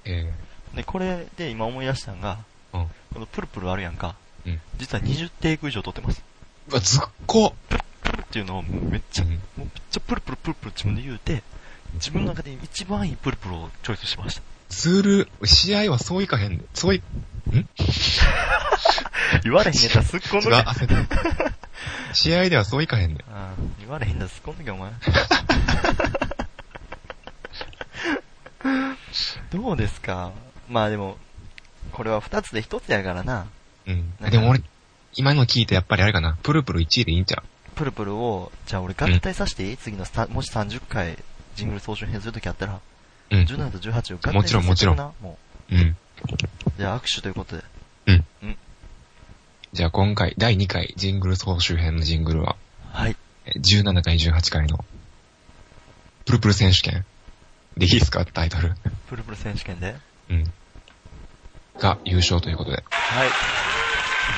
[0.07, 0.33] え
[0.75, 2.87] で、これで今思い出したんが、えうん。
[3.13, 4.15] このプルプルあるやんか。
[4.47, 6.23] うん実は20テイク以上撮ってます。
[6.69, 7.77] うわ、ずっこプ
[8.17, 11.43] ルっていうのをめっちゃ、うんもうめっちゃプルプルプルプル自分で言うて、
[11.95, 14.43] 自分の中で一番いいプルプルをチョイスしました。
[14.71, 16.65] ずる、試合はそういかへんねん。
[16.75, 17.03] そうい、
[19.43, 20.57] 言われへんねんらすっこんどけ。
[20.57, 22.15] 焦った。
[22.15, 23.19] 試合ではそういかへんねん。
[23.33, 24.91] あー言われへんだ、すっこんどけ、お前。
[29.53, 30.33] どうですか？
[30.69, 31.17] まあでも、
[31.93, 33.47] これは二つで一つやからな。
[33.86, 34.62] うんでも俺、
[35.15, 36.39] 今の聞いてやっぱりあれかな。
[36.43, 37.43] プルプル1位でいいんちゃ
[37.74, 41.16] プルプルを、じゃあ俺合体させていい、次のスタもし30回
[41.57, 42.81] ジングル総集編するときあったら、
[43.31, 43.43] ううん。
[43.44, 45.39] 17と18を合体させてもちろんもちろんなも
[45.70, 45.78] うん。
[45.78, 45.97] う。
[46.78, 47.65] じゃあ握手ということで。
[49.73, 52.57] じゃあ今回、第2回ジングル総集編のジングルは、
[52.93, 53.16] はい。
[53.47, 54.85] え17回18回の、
[56.27, 57.05] プルプル選手権。
[57.77, 58.24] でいいですか？
[58.27, 58.74] タイトル。
[59.09, 59.94] プルプル選手権で？
[60.28, 60.52] うん。
[61.81, 62.85] が優勝ということで。
[62.90, 63.28] はい。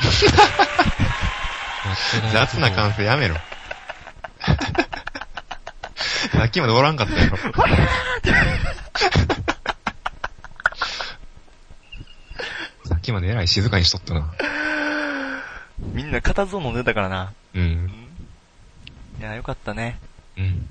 [2.32, 3.36] 雑な感性やめろ。
[6.32, 7.36] さっきまでおらんかったやろ。
[12.86, 14.32] さっきまでえらい静かにしとったな。
[15.78, 17.32] みんな固唾を飲んでたからな。
[17.54, 17.58] う。
[17.58, 17.90] うんん。
[19.20, 19.98] いや、よかったね。
[20.38, 20.68] うん。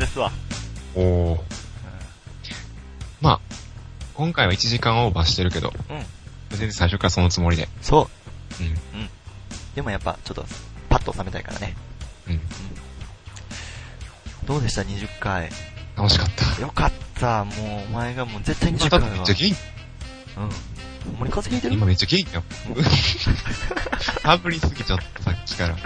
[0.00, 0.32] ですわ。
[0.96, 1.40] おー。
[3.20, 3.40] まあ、
[4.14, 6.00] 今回は1時間オーバーしてるけど、うん。
[6.50, 7.68] 全然最初からそのつもりで。
[7.82, 8.08] そ
[8.60, 8.64] う。
[8.64, 9.08] うん。
[9.74, 10.44] でもやっぱ、ちょっと、
[10.88, 11.76] パッと収めたいからね。
[12.28, 12.40] うん。
[14.46, 15.50] どうでした ?20 回。
[15.96, 16.60] 楽しかった。
[16.60, 17.44] よかった。
[17.44, 17.56] もう、
[17.90, 19.16] お前がもう絶対20また回は。
[19.16, 19.56] めっちゃ元気、
[20.38, 20.42] うん。
[20.42, 21.74] ほんまに風邪ひいてる？
[21.74, 22.42] 今めっちゃ元気よ。
[24.22, 25.76] かぶりすぎちゃった、さっきから。
[25.76, 25.84] ほん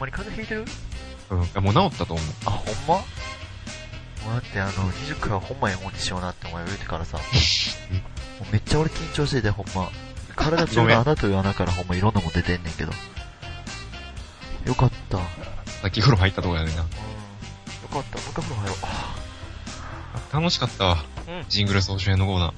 [0.00, 0.64] まに風邪ひいてる？
[1.30, 1.64] うん。
[1.64, 2.26] もう治ったと思う。
[2.46, 2.94] あ、ほんま？
[2.96, 7.18] もうだってあの、20回はほんまええもんにしようなってお前言うてからさ、
[8.40, 9.88] もうめっちゃ俺緊張しててほんま。
[10.34, 12.92] 体中の穴という穴からほんまいろんなもん出てんねんけど。
[14.66, 15.16] よかった。
[15.18, 15.22] うん。
[15.22, 15.28] よ
[15.82, 16.82] さっき風呂入ったとこやねんな。
[16.82, 16.90] かっ
[17.88, 18.18] た。
[18.18, 18.76] もう一回風呂入ろう。
[20.32, 21.04] 楽しかったわ。
[21.28, 21.44] うん。
[21.48, 22.52] ジングル総集編のコーナー。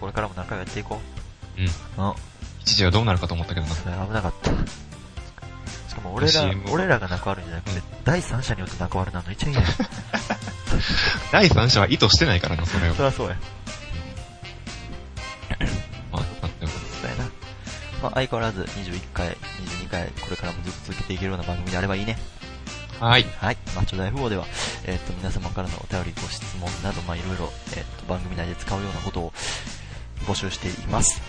[0.00, 1.00] これからも仲良くやっていこ
[1.56, 1.60] う。
[1.60, 2.04] うん。
[2.04, 2.14] うん。
[2.60, 3.74] 一時はどうなるかと思ったけどな。
[4.06, 4.45] 危なかった。
[6.16, 9.68] 俺ら俺らが仲悪いんじゃなくて、第三者によって仲悪なの一番嫌や。
[11.30, 13.02] 第三者は意図してないからな、それをそ。
[13.02, 13.36] りゃそうや。
[16.10, 16.50] まあ、っ
[17.18, 17.24] な。
[18.02, 22.16] まあ、相変わらず21回、22回、これからもずっと続けていけるような番組であればいいね。
[22.98, 23.24] はい。
[23.38, 23.58] はい。
[23.74, 24.46] マッチョ大富豪では、
[24.84, 29.32] えーっと、皆様からのお便り、ご質問など、まあ、いろいろ、えーっと、番組内で使うようなことを
[30.26, 31.20] 募集しています。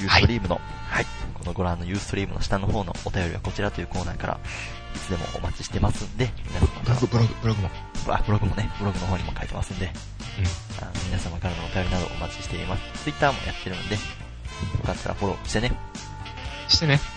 [0.00, 4.40] ユーストリームの、はい、このご覧のユーストリームの下の方のお便りはこちらというコーナーから、
[4.94, 7.70] いつでもお待ちしてますんで、皆様ブログ、ブログ、ブログも。
[8.08, 9.94] あ、ブログもね、ブログの方にも書いてますんで、うん。
[11.06, 13.04] 皆様からのお便りなどお待ちしています。
[13.04, 14.00] ツイッターもやってるんで、よ
[14.84, 15.72] かったらフォローしてね。
[16.68, 17.00] してね。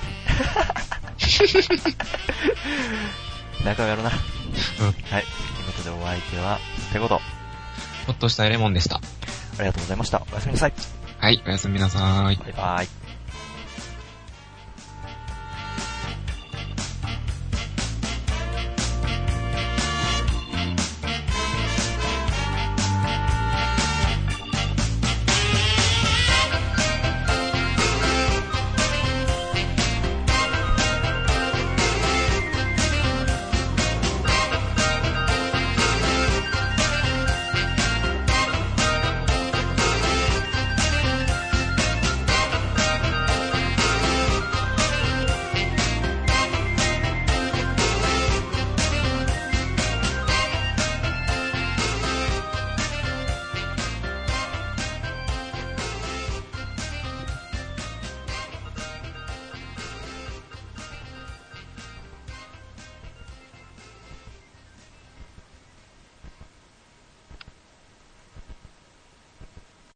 [3.66, 4.10] 仲良やろな。
[4.10, 4.16] うん。
[4.16, 4.96] はい。
[4.96, 6.60] ということでお相手は、
[6.90, 7.22] ってこと。
[8.06, 8.98] ほっとしたレモンでした。
[8.98, 9.02] あ
[9.60, 10.24] りがとうございました。
[10.32, 10.97] おやすみなさい。
[11.20, 12.36] はい、おやすみなさい。
[12.38, 13.07] バイバイ。